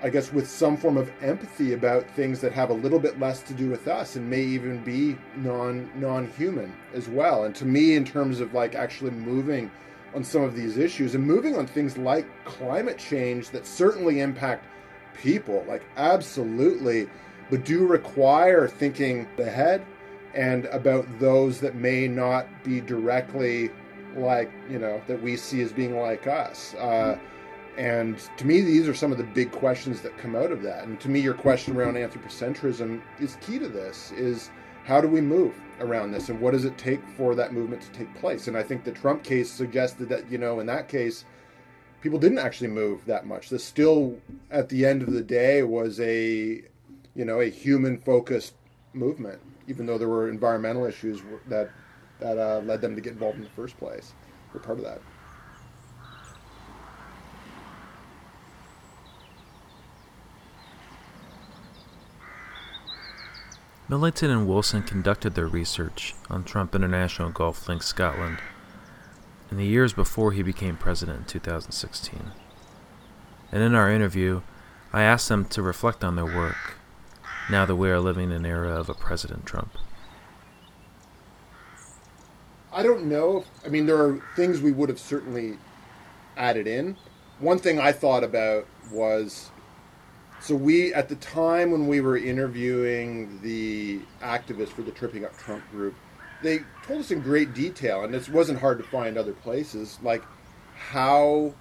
I 0.00 0.10
guess, 0.10 0.32
with 0.32 0.48
some 0.48 0.76
form 0.76 0.96
of 0.96 1.10
empathy 1.20 1.72
about 1.72 2.08
things 2.10 2.40
that 2.42 2.52
have 2.52 2.70
a 2.70 2.74
little 2.74 3.00
bit 3.00 3.18
less 3.18 3.42
to 3.42 3.52
do 3.52 3.68
with 3.68 3.88
us 3.88 4.14
and 4.14 4.30
may 4.30 4.42
even 4.42 4.82
be 4.84 5.18
non 5.36 5.90
non 5.96 6.28
human 6.38 6.72
as 6.94 7.08
well. 7.08 7.44
And 7.44 7.54
to 7.56 7.64
me, 7.64 7.94
in 7.94 8.04
terms 8.04 8.38
of 8.38 8.54
like 8.54 8.76
actually 8.76 9.10
moving 9.10 9.70
on 10.14 10.24
some 10.24 10.42
of 10.42 10.54
these 10.54 10.78
issues 10.78 11.14
and 11.14 11.24
moving 11.24 11.56
on 11.56 11.66
things 11.66 11.98
like 11.98 12.26
climate 12.44 12.98
change 12.98 13.50
that 13.50 13.66
certainly 13.66 14.20
impact 14.20 14.64
people, 15.14 15.64
like 15.68 15.82
absolutely, 15.96 17.08
but 17.50 17.64
do 17.64 17.86
require 17.86 18.68
thinking 18.68 19.26
ahead 19.38 19.84
and 20.34 20.66
about 20.66 21.06
those 21.18 21.60
that 21.60 21.74
may 21.74 22.06
not 22.06 22.46
be 22.62 22.80
directly 22.80 23.70
like 24.16 24.50
you 24.70 24.78
know 24.78 25.00
that 25.06 25.20
we 25.20 25.36
see 25.36 25.60
as 25.62 25.72
being 25.72 25.98
like 25.98 26.26
us. 26.26 26.74
Uh, 26.74 27.18
and 27.76 28.18
to 28.36 28.46
me, 28.46 28.60
these 28.60 28.88
are 28.88 28.94
some 28.94 29.12
of 29.12 29.18
the 29.18 29.24
big 29.24 29.52
questions 29.52 30.00
that 30.00 30.16
come 30.18 30.34
out 30.34 30.50
of 30.50 30.62
that. 30.62 30.84
And 30.84 30.98
to 31.00 31.08
me, 31.08 31.20
your 31.20 31.34
question 31.34 31.76
around 31.76 31.94
anthropocentrism 31.94 33.00
is 33.20 33.36
key 33.40 33.58
to 33.58 33.68
this: 33.68 34.12
is 34.12 34.50
how 34.88 35.02
do 35.02 35.06
we 35.06 35.20
move 35.20 35.54
around 35.80 36.12
this, 36.12 36.30
and 36.30 36.40
what 36.40 36.52
does 36.52 36.64
it 36.64 36.78
take 36.78 37.06
for 37.10 37.34
that 37.34 37.52
movement 37.52 37.82
to 37.82 37.90
take 37.90 38.12
place? 38.14 38.48
And 38.48 38.56
I 38.56 38.62
think 38.62 38.84
the 38.84 38.90
Trump 38.90 39.22
case 39.22 39.50
suggested 39.50 40.08
that 40.08 40.30
you 40.30 40.38
know, 40.38 40.60
in 40.60 40.66
that 40.66 40.88
case, 40.88 41.26
people 42.00 42.18
didn't 42.18 42.38
actually 42.38 42.68
move 42.68 43.04
that 43.04 43.26
much. 43.26 43.50
This 43.50 43.62
still, 43.62 44.16
at 44.50 44.70
the 44.70 44.86
end 44.86 45.02
of 45.02 45.12
the 45.12 45.20
day, 45.22 45.62
was 45.62 46.00
a 46.00 46.62
you 47.14 47.24
know 47.26 47.40
a 47.40 47.50
human-focused 47.50 48.54
movement, 48.94 49.42
even 49.66 49.84
though 49.84 49.98
there 49.98 50.08
were 50.08 50.30
environmental 50.30 50.86
issues 50.86 51.20
that 51.48 51.70
that 52.18 52.38
uh, 52.38 52.60
led 52.60 52.80
them 52.80 52.94
to 52.94 53.02
get 53.02 53.12
involved 53.12 53.36
in 53.36 53.44
the 53.44 53.50
first 53.50 53.76
place. 53.76 54.14
We're 54.54 54.60
part 54.60 54.78
of 54.78 54.84
that. 54.84 55.02
Millington 63.90 64.30
and 64.30 64.46
Wilson 64.46 64.82
conducted 64.82 65.34
their 65.34 65.46
research 65.46 66.14
on 66.28 66.44
Trump 66.44 66.74
International 66.74 67.30
Golf 67.30 67.66
Links 67.66 67.86
Scotland 67.86 68.36
in 69.50 69.56
the 69.56 69.64
years 69.64 69.94
before 69.94 70.32
he 70.32 70.42
became 70.42 70.76
president 70.76 71.20
in 71.20 71.24
2016. 71.24 72.32
And 73.50 73.62
in 73.62 73.74
our 73.74 73.90
interview, 73.90 74.42
I 74.92 75.02
asked 75.02 75.30
them 75.30 75.46
to 75.46 75.62
reflect 75.62 76.04
on 76.04 76.16
their 76.16 76.26
work 76.26 76.76
now 77.50 77.64
that 77.64 77.76
we 77.76 77.90
are 77.90 77.98
living 77.98 78.30
in 78.30 78.44
an 78.44 78.46
era 78.46 78.78
of 78.78 78.90
a 78.90 78.94
President 78.94 79.46
Trump. 79.46 79.70
I 82.70 82.82
don't 82.82 83.06
know. 83.06 83.44
I 83.64 83.68
mean, 83.68 83.86
there 83.86 83.96
are 83.96 84.22
things 84.36 84.60
we 84.60 84.72
would 84.72 84.90
have 84.90 85.00
certainly 85.00 85.56
added 86.36 86.66
in. 86.66 86.98
One 87.38 87.58
thing 87.58 87.78
I 87.78 87.92
thought 87.92 88.22
about 88.22 88.66
was 88.92 89.50
so 90.40 90.54
we, 90.54 90.94
at 90.94 91.08
the 91.08 91.16
time 91.16 91.70
when 91.70 91.86
we 91.86 92.00
were 92.00 92.16
interviewing 92.16 93.40
the 93.42 94.00
activists 94.20 94.68
for 94.68 94.82
the 94.82 94.92
Tripping 94.92 95.24
Up 95.24 95.36
Trump 95.36 95.68
group, 95.70 95.94
they 96.42 96.60
told 96.84 97.00
us 97.00 97.10
in 97.10 97.20
great 97.20 97.54
detail, 97.54 98.04
and 98.04 98.14
it 98.14 98.28
wasn't 98.28 98.60
hard 98.60 98.78
to 98.78 98.84
find 98.84 99.18
other 99.18 99.32
places, 99.32 99.98
like 100.02 100.22
how 100.74 101.52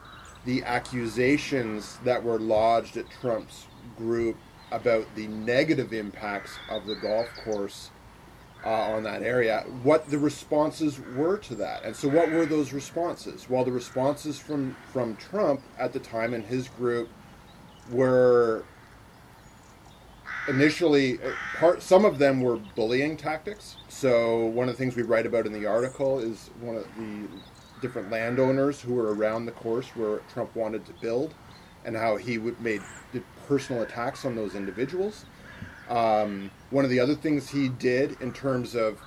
the 0.46 0.64
accusations 0.64 1.98
that 2.04 2.24
were 2.24 2.40
lodged 2.40 2.98
at 2.98 3.10
Trump's 3.10 3.66
group 3.98 4.38
about 4.72 5.06
the 5.16 5.28
negative 5.28 5.94
impacts 5.94 6.58
of 6.70 6.86
the 6.86 6.96
golf 6.96 7.28
course 7.44 7.90
uh, 8.66 8.70
on 8.70 9.04
that 9.04 9.24
area, 9.24 9.66
what 9.84 10.08
the 10.10 10.18
responses 10.18 11.00
were 11.16 11.38
to 11.38 11.56
that. 11.56 11.84
And 11.84 11.96
so, 11.96 12.08
what 12.08 12.32
were 12.32 12.46
those 12.46 12.74
responses? 12.74 13.50
Well, 13.50 13.64
the 13.64 13.72
responses 13.72 14.40
from, 14.40 14.76
from 14.92 15.16
Trump 15.16 15.62
at 15.80 15.94
the 15.94 16.00
time 16.00 16.34
and 16.34 16.44
his 16.44 16.68
group 16.68 17.10
were 17.92 18.64
initially 20.48 21.20
part 21.56 21.82
some 21.82 22.06
of 22.06 22.18
them 22.18 22.42
were 22.42 22.58
bullying 22.76 23.18
tactics. 23.18 23.78
So 23.90 24.46
one 24.46 24.70
of 24.70 24.76
the 24.76 24.78
things 24.78 24.96
we 24.96 25.04
write 25.04 25.26
about 25.26 25.46
in 25.46 25.54
the 25.54 25.66
article 25.66 26.20
is 26.20 26.50
one 26.62 26.76
of 26.76 26.86
the 26.98 27.28
different 27.82 28.10
landowners 28.10 28.82
who 28.82 28.94
were 28.94 29.14
around 29.14 29.46
the 29.46 29.52
course 29.52 29.88
where 29.90 30.20
trump 30.34 30.56
wanted 30.56 30.86
to 30.86 30.94
build 30.94 31.34
and 31.86 31.96
how 31.96 32.16
he 32.16 32.38
would 32.38 32.60
made 32.60 32.82
personal 33.48 33.84
attacks 33.84 34.26
on 34.26 34.36
those 34.36 34.56
individuals. 34.56 35.26
Um, 35.90 36.52
one 36.70 36.84
of 36.84 36.92
the 36.92 37.00
other 37.00 37.16
things 37.16 37.50
he 37.50 37.70
did 37.70 38.20
in 38.22 38.34
terms 38.34 38.76
of 38.76 39.00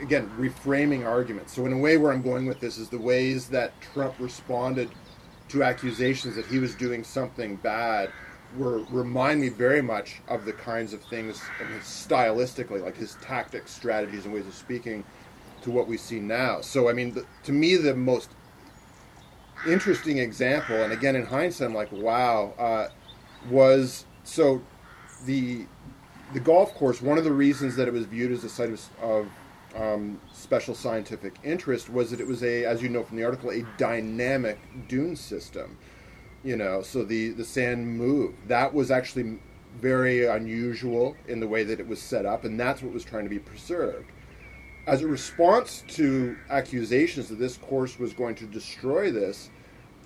again 0.00 0.30
reframing 0.38 1.06
arguments. 1.06 1.54
So 1.54 1.66
in 1.66 1.72
a 1.72 1.78
way 1.78 1.98
where 1.98 2.12
i'm 2.12 2.22
going 2.22 2.46
with 2.46 2.60
this 2.60 2.78
is 2.78 2.88
the 2.88 2.98
ways 2.98 3.48
that 3.48 3.78
trump 3.80 4.14
responded 4.18 4.90
to 5.50 5.62
accusations 5.62 6.36
that 6.36 6.46
he 6.46 6.58
was 6.58 6.74
doing 6.74 7.04
something 7.04 7.56
bad 7.56 8.10
were 8.56 8.82
remind 8.90 9.40
me 9.40 9.48
very 9.48 9.82
much 9.82 10.20
of 10.28 10.44
the 10.44 10.52
kinds 10.52 10.92
of 10.92 11.02
things 11.04 11.40
stylistically, 11.82 12.82
like 12.82 12.96
his 12.96 13.14
tactics, 13.22 13.70
strategies, 13.70 14.24
and 14.24 14.34
ways 14.34 14.46
of 14.46 14.54
speaking, 14.54 15.04
to 15.62 15.70
what 15.70 15.86
we 15.86 15.96
see 15.96 16.18
now. 16.18 16.60
So, 16.60 16.88
I 16.88 16.92
mean, 16.92 17.12
the, 17.12 17.24
to 17.44 17.52
me, 17.52 17.76
the 17.76 17.94
most 17.94 18.30
interesting 19.66 20.18
example, 20.18 20.82
and 20.82 20.92
again 20.92 21.14
in 21.16 21.24
hindsight, 21.24 21.68
I'm 21.68 21.74
like, 21.74 21.92
wow, 21.92 22.54
uh, 22.58 22.88
was 23.48 24.04
so 24.24 24.62
the 25.24 25.66
the 26.32 26.40
golf 26.40 26.74
course. 26.74 27.02
One 27.02 27.18
of 27.18 27.24
the 27.24 27.32
reasons 27.32 27.76
that 27.76 27.88
it 27.88 27.92
was 27.92 28.06
viewed 28.06 28.32
as 28.32 28.44
a 28.44 28.48
site 28.48 28.70
of, 28.70 28.80
of 29.02 29.28
um, 29.76 30.20
special 30.32 30.74
scientific 30.74 31.36
interest 31.44 31.90
was 31.90 32.10
that 32.10 32.20
it 32.20 32.26
was 32.26 32.42
a, 32.42 32.64
as 32.64 32.82
you 32.82 32.88
know 32.88 33.02
from 33.02 33.16
the 33.16 33.24
article, 33.24 33.50
a 33.50 33.62
dynamic 33.76 34.58
dune 34.88 35.16
system 35.16 35.76
you 36.42 36.56
know 36.56 36.82
so 36.82 37.04
the 37.04 37.30
the 37.30 37.44
sand 37.44 37.86
moved. 37.86 38.36
That 38.48 38.72
was 38.72 38.90
actually 38.90 39.38
very 39.80 40.26
unusual 40.26 41.16
in 41.28 41.38
the 41.38 41.46
way 41.46 41.62
that 41.62 41.78
it 41.78 41.86
was 41.86 42.00
set 42.00 42.26
up 42.26 42.44
and 42.44 42.58
that's 42.58 42.82
what 42.82 42.92
was 42.92 43.04
trying 43.04 43.24
to 43.24 43.30
be 43.30 43.38
preserved. 43.38 44.10
As 44.86 45.02
a 45.02 45.06
response 45.06 45.84
to 45.88 46.36
accusations 46.48 47.28
that 47.28 47.38
this 47.38 47.56
course 47.56 47.98
was 47.98 48.12
going 48.12 48.34
to 48.36 48.46
destroy 48.46 49.10
this 49.10 49.50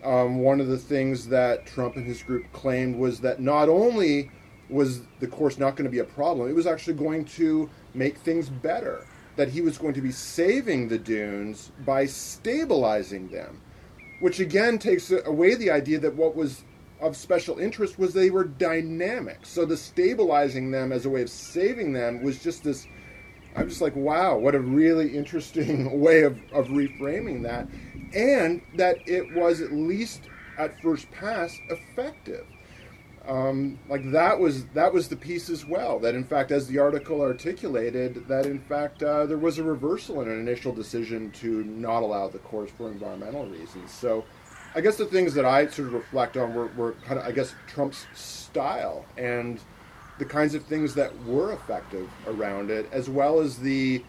um, 0.04 0.40
one 0.40 0.60
of 0.60 0.66
the 0.66 0.76
things 0.76 1.28
that 1.28 1.64
trump 1.64 1.96
and 1.96 2.04
his 2.04 2.22
group 2.22 2.52
claimed 2.52 2.96
was 2.96 3.20
that 3.20 3.40
not 3.40 3.68
only 3.68 4.30
was 4.68 5.02
the 5.20 5.26
course 5.26 5.56
not 5.56 5.76
going 5.76 5.84
to 5.84 5.90
be 5.90 6.00
a 6.00 6.04
problem 6.04 6.48
it 6.50 6.54
was 6.54 6.66
actually 6.66 6.94
going 6.94 7.24
to 7.24 7.70
make 7.94 8.18
things 8.18 8.50
better 8.50 9.06
that 9.36 9.48
he 9.48 9.60
was 9.60 9.78
going 9.78 9.94
to 9.94 10.00
be 10.00 10.12
saving 10.12 10.88
the 10.88 10.98
dunes 10.98 11.72
by 11.84 12.06
stabilizing 12.06 13.28
them 13.28 13.60
which 14.20 14.40
again 14.40 14.78
takes 14.78 15.12
away 15.26 15.54
the 15.54 15.70
idea 15.70 15.98
that 15.98 16.14
what 16.14 16.34
was 16.34 16.64
of 17.00 17.16
special 17.16 17.58
interest 17.58 17.98
was 17.98 18.14
they 18.14 18.30
were 18.30 18.44
dynamic. 18.44 19.40
So 19.42 19.64
the 19.64 19.76
stabilizing 19.76 20.70
them 20.70 20.92
as 20.92 21.04
a 21.04 21.10
way 21.10 21.22
of 21.22 21.30
saving 21.30 21.92
them 21.92 22.22
was 22.22 22.42
just 22.42 22.64
this. 22.64 22.86
I'm 23.56 23.68
just 23.68 23.80
like, 23.80 23.94
wow, 23.94 24.38
what 24.38 24.54
a 24.54 24.60
really 24.60 25.16
interesting 25.16 26.00
way 26.00 26.22
of, 26.22 26.40
of 26.52 26.68
reframing 26.68 27.42
that. 27.42 27.68
And 28.14 28.62
that 28.76 28.96
it 29.06 29.34
was 29.34 29.60
at 29.60 29.72
least 29.72 30.22
at 30.56 30.80
first 30.80 31.10
pass 31.10 31.58
effective 31.68 32.46
um, 33.26 33.78
like 33.88 34.10
that 34.12 34.38
was 34.38 34.66
that 34.66 34.92
was 34.92 35.08
the 35.08 35.16
piece 35.16 35.48
as 35.48 35.64
well. 35.64 35.98
That 35.98 36.14
in 36.14 36.24
fact, 36.24 36.50
as 36.50 36.66
the 36.66 36.78
article 36.78 37.22
articulated, 37.22 38.28
that 38.28 38.46
in 38.46 38.58
fact 38.58 39.02
uh, 39.02 39.26
there 39.26 39.38
was 39.38 39.58
a 39.58 39.62
reversal 39.62 40.20
in 40.20 40.28
an 40.28 40.38
initial 40.38 40.72
decision 40.72 41.30
to 41.32 41.64
not 41.64 42.02
allow 42.02 42.28
the 42.28 42.38
course 42.38 42.70
for 42.70 42.90
environmental 42.90 43.46
reasons. 43.46 43.90
So, 43.90 44.24
I 44.74 44.80
guess 44.80 44.96
the 44.96 45.06
things 45.06 45.32
that 45.34 45.44
I 45.44 45.66
sort 45.68 45.88
of 45.88 45.94
reflect 45.94 46.36
on 46.36 46.54
were, 46.54 46.66
were 46.76 46.92
kind 47.04 47.18
of 47.18 47.26
I 47.26 47.32
guess 47.32 47.54
Trump's 47.66 48.06
style 48.14 49.06
and 49.16 49.58
the 50.18 50.24
kinds 50.24 50.54
of 50.54 50.64
things 50.64 50.94
that 50.94 51.12
were 51.24 51.52
effective 51.52 52.08
around 52.26 52.70
it, 52.70 52.88
as 52.92 53.08
well 53.08 53.40
as 53.40 53.58
the 53.58 54.04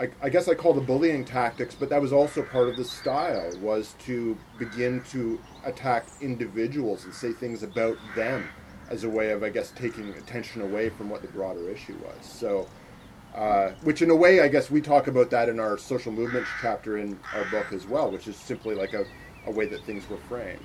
I, 0.00 0.08
I, 0.22 0.28
guess 0.30 0.48
I 0.48 0.54
call 0.54 0.72
the 0.72 0.80
bullying 0.80 1.26
tactics, 1.26 1.74
but 1.74 1.90
that 1.90 2.00
was 2.00 2.10
also 2.10 2.42
part 2.42 2.68
of 2.68 2.76
the 2.76 2.84
style 2.84 3.52
was 3.60 3.94
to 4.06 4.36
begin 4.58 5.02
to 5.10 5.38
attack 5.64 6.06
individuals 6.22 7.04
and 7.04 7.12
say 7.12 7.32
things 7.32 7.62
about 7.62 7.98
them 8.16 8.48
as 8.88 9.04
a 9.04 9.10
way 9.10 9.30
of, 9.30 9.42
I 9.42 9.50
guess, 9.50 9.72
taking 9.72 10.08
attention 10.14 10.62
away 10.62 10.88
from 10.88 11.10
what 11.10 11.20
the 11.20 11.28
broader 11.28 11.68
issue 11.68 11.98
was. 12.02 12.24
So, 12.24 12.66
uh, 13.34 13.72
which 13.82 14.00
in 14.00 14.08
a 14.08 14.16
way, 14.16 14.40
I 14.40 14.48
guess 14.48 14.70
we 14.70 14.80
talk 14.80 15.06
about 15.06 15.28
that 15.30 15.50
in 15.50 15.60
our 15.60 15.76
social 15.76 16.12
movements 16.12 16.48
chapter 16.62 16.96
in 16.96 17.18
our 17.34 17.44
book 17.50 17.70
as 17.70 17.86
well, 17.86 18.10
which 18.10 18.26
is 18.26 18.36
simply 18.36 18.74
like 18.74 18.94
a, 18.94 19.04
a 19.46 19.50
way 19.50 19.66
that 19.66 19.84
things 19.84 20.08
were 20.08 20.16
framed. 20.16 20.64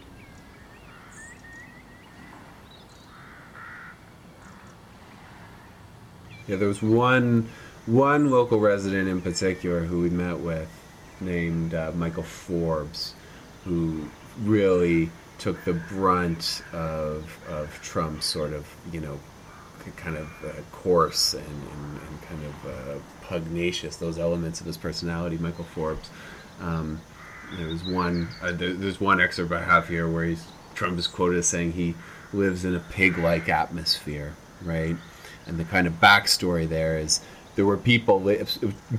Yeah, 6.47 6.55
there 6.55 6.67
was 6.69 6.81
one 6.81 7.49
one 7.85 8.31
local 8.31 8.59
resident 8.59 9.07
in 9.07 9.21
particular 9.21 9.81
who 9.81 10.01
we 10.01 10.09
met 10.09 10.39
with 10.39 10.69
named 11.21 11.73
uh, 11.73 11.91
Michael 11.95 12.23
Forbes. 12.23 13.13
who 13.63 14.09
really 14.43 15.09
took 15.37 15.63
the 15.65 15.73
brunt 15.73 16.61
of 16.73 17.37
of 17.49 17.69
Trump's 17.81 18.25
sort 18.25 18.53
of 18.53 18.67
you 18.91 19.01
know 19.01 19.19
kind 19.97 20.17
of 20.17 20.27
uh, 20.43 20.61
coarse 20.71 21.35
and, 21.35 21.45
and, 21.45 21.99
and, 22.01 22.21
kind 22.23 22.43
of 22.43 22.65
uh, 22.65 22.99
pugnacious 23.21 23.97
those 23.97 24.17
elements 24.17 24.59
of 24.59 24.65
his 24.65 24.77
personality. 24.77 25.37
Michael 25.37 25.63
Forbes. 25.63 26.09
Um, 26.59 26.99
there's 27.57 27.83
one 27.83 28.27
uh, 28.41 28.51
there, 28.51 28.73
there's 28.73 28.99
one 28.99 29.21
excerpt 29.21 29.51
I 29.51 29.63
have 29.63 29.87
here 29.87 30.09
where 30.09 30.25
he's 30.25 30.45
Trump 30.73 30.97
is 30.97 31.07
quoted 31.07 31.37
as 31.37 31.47
saying 31.47 31.73
he 31.73 31.93
lives 32.33 32.65
in 32.65 32.75
a 32.75 32.79
pig-like 32.79 33.47
atmosphere, 33.47 34.33
right? 34.63 34.95
And 35.47 35.59
the 35.59 35.63
kind 35.63 35.85
of 35.85 35.93
backstory 36.01 36.67
there 36.67 36.97
is 36.97 37.21
there 37.55 37.65
were 37.65 37.77
people, 37.77 38.19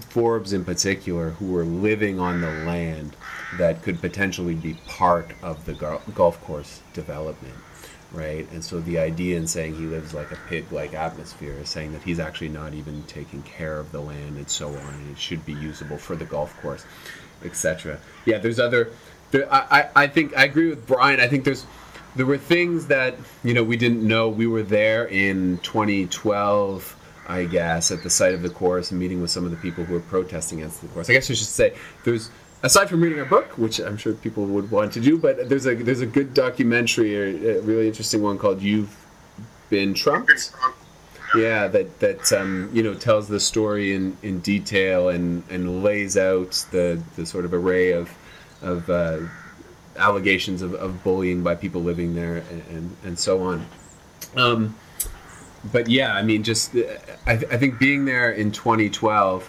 Forbes 0.09 0.53
in 0.53 0.65
particular, 0.65 1.31
who 1.31 1.47
were 1.53 1.65
living 1.65 2.19
on 2.19 2.41
the 2.41 2.51
land 2.51 3.15
that 3.59 3.83
could 3.83 4.01
potentially 4.01 4.55
be 4.55 4.75
part 4.87 5.31
of 5.43 5.65
the 5.67 5.75
golf 6.15 6.43
course 6.45 6.81
development, 6.95 7.55
right? 8.13 8.51
And 8.53 8.65
so 8.65 8.81
the 8.81 8.99
idea 8.99 9.37
in 9.37 9.47
saying 9.47 9.75
he 9.77 9.85
lives 9.85 10.15
like 10.15 10.33
a 10.33 10.39
pig-like 10.49 10.95
atmosphere 10.95 11.53
is 11.61 11.69
saying 11.69 11.93
that 11.93 12.03
he's 12.03 12.19
actually 12.19 12.49
not 12.49 12.73
even 12.73 13.03
taking 13.05 13.43
care 13.43 13.79
of 13.79 13.93
the 13.93 14.01
land 14.01 14.37
and 14.37 14.49
so 14.49 14.69
on, 14.69 14.95
and 14.95 15.11
it 15.11 15.19
should 15.19 15.45
be 15.45 15.53
usable 15.53 15.99
for 15.99 16.17
the 16.17 16.25
golf 16.25 16.59
course, 16.63 16.85
etc. 17.45 17.99
Yeah, 18.25 18.39
there's 18.39 18.59
other. 18.59 18.91
There, 19.33 19.53
I, 19.53 19.91
I 19.95 20.07
think 20.07 20.37
I 20.37 20.45
agree 20.45 20.71
with 20.71 20.87
Brian. 20.87 21.21
I 21.21 21.29
think 21.29 21.45
there's 21.45 21.67
there 22.15 22.27
were 22.27 22.39
things 22.39 22.87
that 22.87 23.17
you 23.45 23.53
know 23.53 23.63
we 23.63 23.77
didn't 23.77 24.07
know. 24.07 24.29
We 24.29 24.47
were 24.47 24.63
there 24.63 25.07
in 25.07 25.59
2012 25.59 26.96
I 27.29 27.45
guess, 27.45 27.91
at 27.91 28.03
the 28.03 28.11
site 28.11 28.35
of 28.35 28.43
the 28.43 28.51
course 28.51 28.91
and 28.91 29.01
meeting 29.01 29.21
with 29.21 29.31
some 29.31 29.45
of 29.45 29.51
the 29.51 29.57
people 29.57 29.85
who 29.85 29.95
were 29.95 30.01
protesting 30.01 30.61
against 30.61 30.81
the 30.81 30.89
course. 30.89 31.11
I 31.11 31.15
guess 31.15 31.31
I 31.31 31.35
should 31.35 31.47
say 31.47 31.75
there's 32.05 32.31
aside 32.63 32.89
from 32.89 33.01
reading 33.01 33.19
our 33.19 33.25
book, 33.25 33.59
which 33.59 33.79
I'm 33.79 33.97
sure 33.97 34.15
people 34.15 34.45
would 34.47 34.71
want 34.71 34.93
to 34.95 35.01
do, 35.01 35.19
but 35.19 35.49
there's 35.49 35.67
a 35.67 35.75
there's 35.75 36.01
a 36.01 36.07
good 36.07 36.35
documentary, 36.35 37.15
a, 37.15 37.59
a 37.59 37.61
really 37.63 37.87
interesting 37.87 38.23
one 38.23 38.39
called 38.39 38.61
"You've 38.63 38.95
Been 39.71 39.95
Trumped." 39.95 40.53
Yeah, 41.35 41.67
that 41.69 41.99
that 42.01 42.33
um, 42.33 42.71
you 42.73 42.83
know 42.83 42.95
tells 42.95 43.29
the 43.29 43.41
story 43.41 43.95
in, 43.95 44.17
in 44.23 44.41
detail 44.41 45.09
and, 45.09 45.43
and 45.51 45.83
lays 45.83 46.17
out 46.17 46.65
the, 46.71 47.03
the 47.17 47.27
sort 47.27 47.45
of 47.45 47.53
array 47.53 47.93
of 47.93 48.11
of 48.63 48.89
uh, 48.89 49.19
allegations 49.97 50.63
of, 50.63 50.75
of 50.75 51.03
bullying 51.03 51.43
by 51.43 51.55
people 51.55 51.83
living 51.83 52.15
there 52.15 52.37
and, 52.37 52.63
and, 52.71 52.97
and 53.05 53.19
so 53.19 53.43
on. 53.43 53.67
Um, 54.37 54.77
but 55.65 55.89
yeah, 55.89 56.15
I 56.15 56.23
mean, 56.23 56.43
just 56.43 56.75
I, 57.27 57.37
th- 57.37 57.53
I 57.53 57.57
think 57.57 57.79
being 57.79 58.05
there 58.05 58.31
in 58.31 58.53
2012 58.53 59.49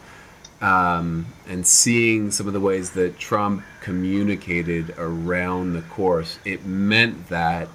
um, 0.61 1.27
and 1.47 1.65
seeing 1.65 2.31
some 2.31 2.47
of 2.47 2.53
the 2.53 2.59
ways 2.59 2.91
that 2.91 3.19
Trump 3.19 3.63
communicated 3.81 4.93
around 4.97 5.73
the 5.73 5.81
course, 5.83 6.39
it 6.45 6.65
meant 6.65 7.29
that 7.29 7.67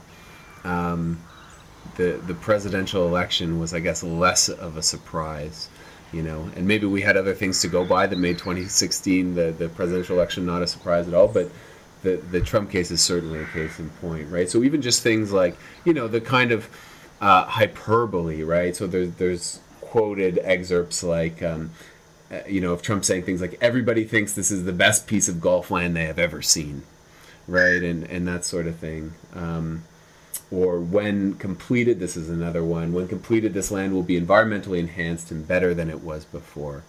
um, 0.64 1.22
the 1.96 2.20
the 2.26 2.34
presidential 2.34 3.06
election 3.06 3.58
was, 3.58 3.74
I 3.74 3.80
guess, 3.80 4.02
less 4.02 4.48
of 4.48 4.76
a 4.76 4.82
surprise. 4.82 5.68
You 6.12 6.22
know, 6.22 6.50
and 6.56 6.68
maybe 6.68 6.84
we 6.84 7.00
had 7.00 7.16
other 7.16 7.32
things 7.32 7.62
to 7.62 7.68
go 7.68 7.86
by 7.86 8.06
that 8.06 8.18
made 8.18 8.36
2016 8.36 9.34
the, 9.34 9.50
the 9.52 9.70
presidential 9.70 10.16
election 10.16 10.44
not 10.44 10.60
a 10.60 10.66
surprise 10.66 11.08
at 11.08 11.14
all. 11.14 11.28
But 11.28 11.50
the 12.02 12.16
the 12.16 12.40
Trump 12.40 12.70
case 12.70 12.90
is 12.90 13.00
certainly 13.00 13.40
a 13.40 13.46
case 13.46 13.78
in 13.78 13.88
point, 13.90 14.30
right? 14.30 14.50
So 14.50 14.62
even 14.62 14.82
just 14.82 15.02
things 15.02 15.32
like 15.32 15.56
you 15.84 15.94
know 15.94 16.08
the 16.08 16.20
kind 16.20 16.52
of 16.52 16.68
uh, 17.22 17.44
hyperbole, 17.44 18.42
right? 18.42 18.74
So 18.76 18.86
there's 18.86 19.14
there's 19.14 19.60
quoted 19.80 20.40
excerpts 20.42 21.02
like, 21.02 21.42
um, 21.42 21.70
uh, 22.30 22.40
you 22.48 22.60
know, 22.60 22.72
of 22.72 22.82
Trump 22.82 23.04
saying 23.04 23.22
things 23.22 23.40
like, 23.40 23.56
"Everybody 23.60 24.04
thinks 24.04 24.32
this 24.34 24.50
is 24.50 24.64
the 24.64 24.72
best 24.72 25.06
piece 25.06 25.28
of 25.28 25.40
golf 25.40 25.70
land 25.70 25.96
they 25.96 26.04
have 26.04 26.18
ever 26.18 26.42
seen," 26.42 26.82
right, 27.46 27.82
and 27.82 28.04
and 28.04 28.26
that 28.26 28.44
sort 28.44 28.66
of 28.66 28.76
thing. 28.76 29.12
Um, 29.34 29.84
or 30.50 30.80
when 30.80 31.34
completed, 31.34 32.00
this 32.00 32.16
is 32.16 32.28
another 32.28 32.62
one. 32.62 32.92
When 32.92 33.08
completed, 33.08 33.54
this 33.54 33.70
land 33.70 33.94
will 33.94 34.02
be 34.02 34.20
environmentally 34.20 34.78
enhanced 34.78 35.30
and 35.30 35.46
better 35.46 35.72
than 35.72 35.88
it 35.88 36.02
was 36.02 36.24
before 36.26 36.82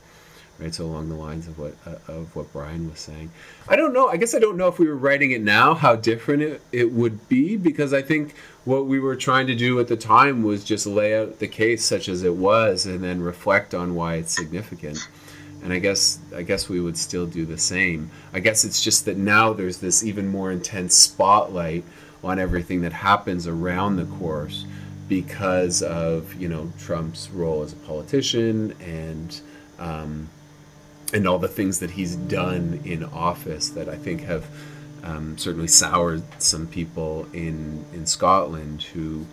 right? 0.59 0.73
So 0.73 0.85
along 0.85 1.09
the 1.09 1.15
lines 1.15 1.47
of 1.47 1.57
what 1.57 1.75
uh, 1.85 1.95
of 2.07 2.35
what 2.35 2.51
Brian 2.53 2.89
was 2.89 2.99
saying. 2.99 3.31
I 3.67 3.75
don't 3.75 3.93
know. 3.93 4.07
I 4.07 4.17
guess 4.17 4.35
I 4.35 4.39
don't 4.39 4.57
know 4.57 4.67
if 4.67 4.79
we 4.79 4.87
were 4.87 4.95
writing 4.95 5.31
it 5.31 5.41
now 5.41 5.73
how 5.73 5.95
different 5.95 6.43
it, 6.43 6.61
it 6.71 6.91
would 6.91 7.27
be 7.27 7.57
because 7.57 7.93
I 7.93 8.01
think 8.01 8.35
what 8.65 8.85
we 8.85 8.99
were 8.99 9.15
trying 9.15 9.47
to 9.47 9.55
do 9.55 9.79
at 9.79 9.87
the 9.87 9.97
time 9.97 10.43
was 10.43 10.63
just 10.63 10.85
lay 10.85 11.17
out 11.17 11.39
the 11.39 11.47
case 11.47 11.83
such 11.83 12.07
as 12.07 12.23
it 12.23 12.35
was 12.35 12.85
and 12.85 13.03
then 13.03 13.21
reflect 13.21 13.73
on 13.73 13.95
why 13.95 14.15
it's 14.15 14.35
significant. 14.35 14.99
And 15.63 15.73
I 15.73 15.79
guess 15.79 16.19
I 16.35 16.43
guess 16.43 16.69
we 16.69 16.79
would 16.79 16.97
still 16.97 17.25
do 17.25 17.45
the 17.45 17.57
same. 17.57 18.11
I 18.33 18.39
guess 18.39 18.63
it's 18.63 18.81
just 18.81 19.05
that 19.05 19.17
now 19.17 19.53
there's 19.53 19.77
this 19.77 20.03
even 20.03 20.27
more 20.27 20.51
intense 20.51 20.95
spotlight 20.95 21.83
on 22.23 22.39
everything 22.39 22.81
that 22.81 22.93
happens 22.93 23.47
around 23.47 23.97
the 23.97 24.05
course 24.05 24.65
because 25.09 25.81
of 25.81 26.33
you 26.35 26.47
know 26.47 26.71
Trump's 26.79 27.29
role 27.31 27.63
as 27.63 27.73
a 27.73 27.77
politician 27.77 28.73
and 28.81 29.41
um, 29.79 30.29
and 31.13 31.28
all 31.28 31.38
the 31.39 31.47
things 31.47 31.80
that 31.80 31.91
he's 31.91 32.15
done 32.15 32.82
in 32.84 33.04
office 33.04 33.69
that 33.69 33.88
I 33.88 33.95
think 33.95 34.23
have 34.23 34.45
um, 35.04 35.38
certainly 35.38 35.67
soured 35.67 36.23
some 36.41 36.67
people 36.67 37.28
in 37.34 37.86
in 37.93 38.06
Scotland 38.06 38.84
who 38.84 39.26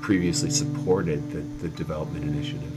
previously 0.00 0.50
supported 0.50 1.30
the, 1.30 1.40
the 1.66 1.68
development 1.76 2.24
initiative. 2.24 2.72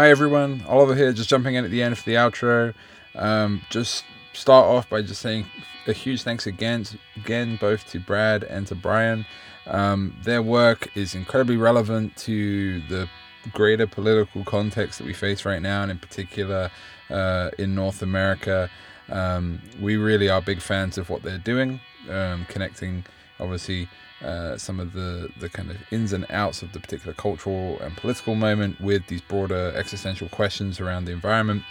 Hi 0.00 0.08
everyone, 0.08 0.64
Oliver 0.66 0.94
here, 0.94 1.12
just 1.12 1.28
jumping 1.28 1.56
in 1.56 1.64
at 1.66 1.70
the 1.70 1.82
end 1.82 1.98
for 1.98 2.04
the 2.04 2.14
outro. 2.14 2.72
Um, 3.14 3.60
just 3.68 4.02
start 4.32 4.64
off 4.64 4.88
by 4.88 5.02
just 5.02 5.20
saying 5.20 5.44
a 5.86 5.92
huge 5.92 6.22
thanks 6.22 6.46
again, 6.46 6.86
again 7.16 7.58
both 7.60 7.86
to 7.90 8.00
Brad 8.00 8.42
and 8.44 8.66
to 8.68 8.74
Brian. 8.74 9.26
Um, 9.66 10.16
their 10.22 10.40
work 10.40 10.88
is 10.96 11.14
incredibly 11.14 11.58
relevant 11.58 12.16
to 12.16 12.80
the 12.88 13.10
greater 13.52 13.86
political 13.86 14.42
context 14.42 15.00
that 15.00 15.06
we 15.06 15.12
face 15.12 15.44
right 15.44 15.60
now, 15.60 15.82
and 15.82 15.90
in 15.90 15.98
particular 15.98 16.70
uh, 17.10 17.50
in 17.58 17.74
North 17.74 18.00
America. 18.00 18.70
Um, 19.10 19.60
we 19.82 19.98
really 19.98 20.30
are 20.30 20.40
big 20.40 20.62
fans 20.62 20.96
of 20.96 21.10
what 21.10 21.22
they're 21.22 21.36
doing, 21.36 21.78
um, 22.08 22.46
connecting 22.48 23.04
obviously 23.38 23.86
uh, 24.24 24.56
some 24.56 24.80
of 24.80 24.92
the, 24.92 25.30
the 25.38 25.48
kind 25.48 25.70
of 25.70 25.76
ins 25.90 26.12
and 26.12 26.26
outs 26.30 26.62
of 26.62 26.72
the 26.72 26.80
particular 26.80 27.14
cultural 27.14 27.78
and 27.80 27.96
political 27.96 28.34
moment 28.34 28.80
with 28.80 29.06
these 29.06 29.20
broader 29.20 29.72
existential 29.74 30.28
questions 30.28 30.80
around 30.80 31.04
the 31.04 31.12
environment. 31.12 31.62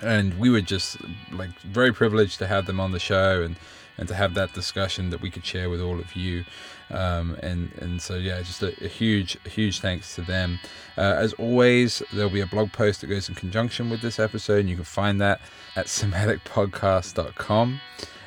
And 0.00 0.38
we 0.38 0.48
were 0.48 0.62
just 0.62 0.96
like 1.30 1.50
very 1.60 1.92
privileged 1.92 2.38
to 2.38 2.46
have 2.46 2.66
them 2.66 2.80
on 2.80 2.92
the 2.92 2.98
show 2.98 3.42
and, 3.42 3.56
and 3.98 4.08
to 4.08 4.14
have 4.14 4.32
that 4.34 4.54
discussion 4.54 5.10
that 5.10 5.20
we 5.20 5.30
could 5.30 5.44
share 5.44 5.68
with 5.68 5.82
all 5.82 5.98
of 6.00 6.16
you. 6.16 6.44
Um, 6.90 7.36
and, 7.42 7.70
and 7.80 8.00
so, 8.00 8.16
yeah, 8.16 8.40
just 8.40 8.62
a, 8.62 8.68
a 8.84 8.88
huge, 8.88 9.38
huge 9.44 9.80
thanks 9.80 10.14
to 10.14 10.22
them. 10.22 10.58
Uh, 10.96 11.16
as 11.18 11.32
always, 11.34 12.02
there'll 12.12 12.30
be 12.30 12.40
a 12.40 12.46
blog 12.46 12.72
post 12.72 13.00
that 13.02 13.08
goes 13.08 13.28
in 13.28 13.34
conjunction 13.34 13.90
with 13.90 14.00
this 14.00 14.18
episode, 14.18 14.60
and 14.60 14.70
you 14.70 14.76
can 14.76 14.84
find 14.84 15.20
that 15.20 15.40
at 15.76 15.86
somaticpodcast.com. 15.86 17.80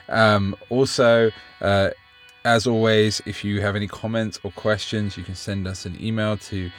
Um, 0.10 0.56
also, 0.70 1.32
uh, 1.62 1.90
as 2.46 2.68
always, 2.68 3.22
if 3.26 3.44
you 3.44 3.60
have 3.62 3.76
any 3.76 3.88
comments 3.88 4.40
or 4.44 4.52
questions, 4.52 5.18
you 5.18 5.24
can 5.24 5.36
send 5.36 5.68
us 5.68 5.86
an 5.86 5.98
email 6.00 6.38
to 6.38 6.70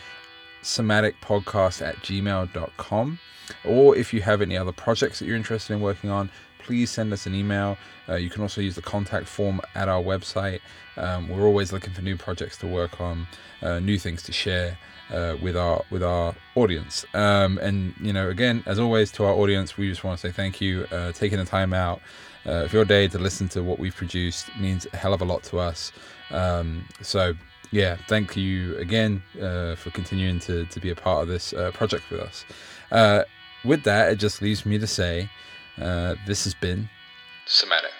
somaticpodcast 0.62 1.84
at 1.86 1.96
gmail.com. 1.96 3.18
Or 3.64 3.96
if 3.96 4.14
you 4.14 4.22
have 4.22 4.42
any 4.42 4.56
other 4.56 4.72
projects 4.72 5.18
that 5.18 5.26
you're 5.26 5.36
interested 5.36 5.74
in 5.74 5.80
working 5.80 6.08
on, 6.08 6.30
please 6.60 6.90
send 6.90 7.12
us 7.12 7.26
an 7.26 7.34
email. 7.34 7.76
Uh, 8.08 8.14
you 8.14 8.30
can 8.30 8.42
also 8.42 8.60
use 8.60 8.76
the 8.76 8.82
contact 8.82 9.26
form 9.26 9.60
at 9.74 9.88
our 9.88 10.02
website. 10.02 10.60
Um, 10.96 11.28
we're 11.28 11.46
always 11.46 11.72
looking 11.72 11.92
for 11.92 12.02
new 12.02 12.16
projects 12.16 12.56
to 12.58 12.68
work 12.68 13.00
on, 13.00 13.26
uh, 13.60 13.80
new 13.80 13.98
things 13.98 14.22
to 14.24 14.32
share 14.32 14.78
uh, 15.12 15.36
with 15.42 15.56
our 15.56 15.84
with 15.90 16.02
our 16.02 16.34
audience. 16.54 17.04
Um, 17.14 17.58
and 17.58 17.94
you 18.00 18.12
know, 18.12 18.28
again, 18.28 18.62
as 18.66 18.78
always, 18.78 19.10
to 19.12 19.24
our 19.24 19.32
audience, 19.34 19.76
we 19.76 19.88
just 19.88 20.04
want 20.04 20.18
to 20.18 20.28
say 20.28 20.32
thank 20.32 20.60
you, 20.60 20.86
uh, 20.90 21.12
taking 21.12 21.38
the 21.38 21.44
time 21.44 21.72
out 21.72 22.00
uh, 22.46 22.64
of 22.64 22.72
your 22.72 22.84
day 22.84 23.08
to 23.08 23.18
listen 23.18 23.48
to 23.48 23.62
what 23.62 23.78
we've 23.78 23.94
produced 23.94 24.46
means 24.58 24.86
a 24.92 24.96
hell 24.96 25.12
of 25.12 25.20
a 25.20 25.24
lot 25.24 25.42
to 25.44 25.58
us. 25.58 25.92
Um, 26.30 26.84
so 27.02 27.34
yeah, 27.70 27.96
thank 28.08 28.36
you 28.36 28.76
again 28.78 29.22
uh, 29.40 29.74
for 29.74 29.90
continuing 29.90 30.38
to, 30.40 30.64
to 30.66 30.80
be 30.80 30.90
a 30.90 30.94
part 30.94 31.22
of 31.22 31.28
this 31.28 31.52
uh, 31.52 31.70
project 31.72 32.10
with 32.10 32.20
us. 32.20 32.44
Uh, 32.90 33.24
with 33.64 33.82
that, 33.84 34.12
it 34.12 34.16
just 34.16 34.40
leaves 34.40 34.64
me 34.64 34.78
to 34.78 34.86
say 34.86 35.28
uh, 35.80 36.14
this 36.26 36.44
has 36.44 36.54
been 36.54 36.88
Somatic. 37.46 37.92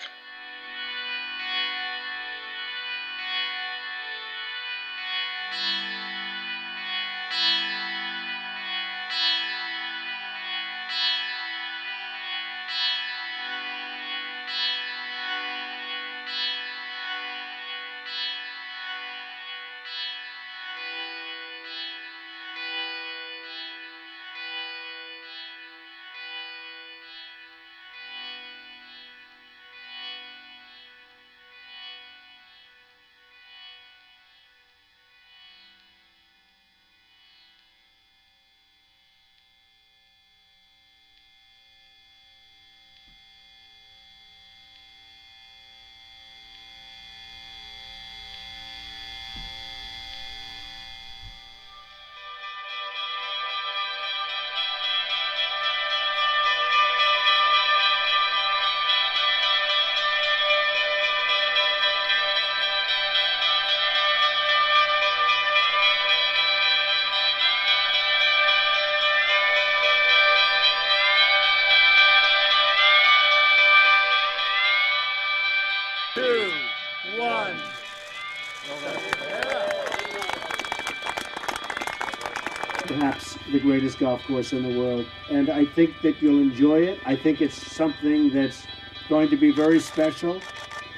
Greatest 83.86 84.00
golf 84.00 84.26
course 84.26 84.52
in 84.52 84.62
the 84.64 84.78
world. 84.78 85.06
And 85.30 85.48
I 85.48 85.64
think 85.64 86.00
that 86.02 86.20
you'll 86.20 86.40
enjoy 86.40 86.80
it. 86.80 86.98
I 87.06 87.14
think 87.14 87.40
it's 87.40 87.54
something 87.54 88.30
that's 88.30 88.66
going 89.08 89.28
to 89.30 89.36
be 89.36 89.52
very 89.52 89.78
special. 89.78 90.40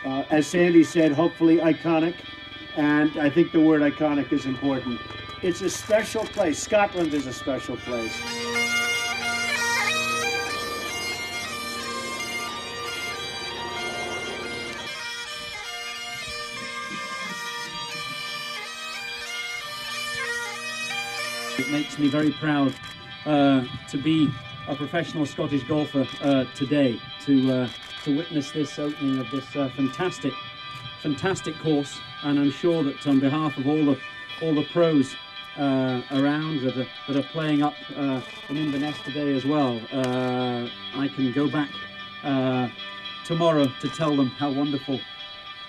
Uh, 0.07 0.25
as 0.31 0.47
Sandy 0.47 0.85
said, 0.85 1.13
hopefully 1.13 1.59
iconic. 1.59 2.15
And 2.77 3.19
I 3.19 3.29
think 3.29 3.53
the 3.53 3.61
word 3.61 3.83
iconic 3.83 4.33
is 4.33 4.47
important. 4.47 5.01
It's 5.43 5.61
a 5.61 5.69
special 5.69 6.25
place. 6.25 6.59
Scotland 6.59 7.13
is 7.13 7.27
a 7.27 7.33
special 7.33 7.77
place. 7.77 8.58
It 21.69 21.73
makes 21.73 21.99
me 21.99 22.09
very 22.09 22.31
proud 22.31 22.73
uh, 23.27 23.63
to 23.91 23.99
be 23.99 24.33
a 24.69 24.75
professional 24.75 25.27
Scottish 25.27 25.65
golfer 25.65 26.09
uh, 26.23 26.45
today, 26.55 26.99
to 27.27 27.53
uh, 27.53 27.69
to 28.05 28.17
witness 28.17 28.53
this 28.53 28.79
opening 28.79 29.19
of 29.19 29.31
this 29.31 29.55
uh, 29.55 29.69
fantastic, 29.77 30.33
fantastic 31.03 31.59
course. 31.59 32.01
And 32.23 32.39
I'm 32.39 32.53
sure 32.53 32.83
that 32.85 33.07
on 33.07 33.21
behalf 33.21 33.59
of 33.59 33.67
all 33.67 33.85
the 33.85 34.01
all 34.41 34.55
the 34.55 34.63
pros 34.73 35.15
uh, 35.59 36.01
around 36.13 36.63
that 36.63 36.79
are, 36.79 36.87
that 37.07 37.17
are 37.17 37.29
playing 37.33 37.63
up 37.63 37.75
in 37.91 38.57
Inverness 38.57 38.97
today 39.05 39.37
as 39.37 39.45
well, 39.45 39.79
I 39.93 41.11
can 41.15 41.33
go 41.35 41.51
back 41.51 41.69
tomorrow 43.27 43.71
to 43.83 43.89
tell 43.91 44.17
them 44.17 44.29
how 44.29 44.51
wonderful 44.51 44.99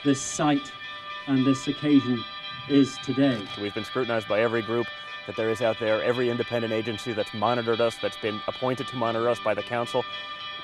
this 0.06 0.22
site 0.22 0.72
and 1.28 1.45
this 1.45 1.68
occasion 1.68 2.24
is 2.70 2.97
today. 3.00 3.45
We've 3.62 3.74
been 3.74 3.84
scrutinized 3.84 4.30
by 4.30 4.39
every 4.39 4.62
group 4.62 4.88
that 5.28 5.36
there 5.36 5.49
is 5.49 5.61
out 5.61 5.80
there, 5.80 6.03
every 6.03 6.30
independent 6.30 6.74
agency 6.74 7.13
that's 7.13 7.34
monitored 7.34 7.82
us, 7.82 7.95
that's 8.01 8.17
been 8.17 8.41
appointed 8.47 8.88
to 8.88 8.95
monitor 8.95 9.30
us 9.30 9.39
by 9.39 9.53
the 9.53 9.63
council. 9.63 10.03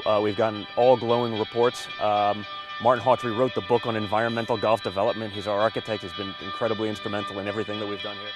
Uh, 0.05 0.19
we've 0.21 0.37
gotten 0.37 0.67
all 0.75 0.97
glowing 0.97 1.37
reports. 1.39 1.87
Um, 2.01 2.45
Martin 2.81 3.03
Hawtree 3.03 3.37
wrote 3.37 3.55
the 3.55 3.61
book 3.61 3.85
on 3.85 3.95
environmental 3.95 4.57
golf 4.57 4.83
development. 4.83 5.33
He's 5.33 5.47
our 5.47 5.59
architect. 5.59 6.03
He's 6.03 6.13
been 6.13 6.35
incredibly 6.43 6.89
instrumental 6.89 7.39
in 7.39 7.47
everything 7.47 7.79
that 7.79 7.87
we've 7.87 8.03
done 8.03 8.17
here. 8.17 8.31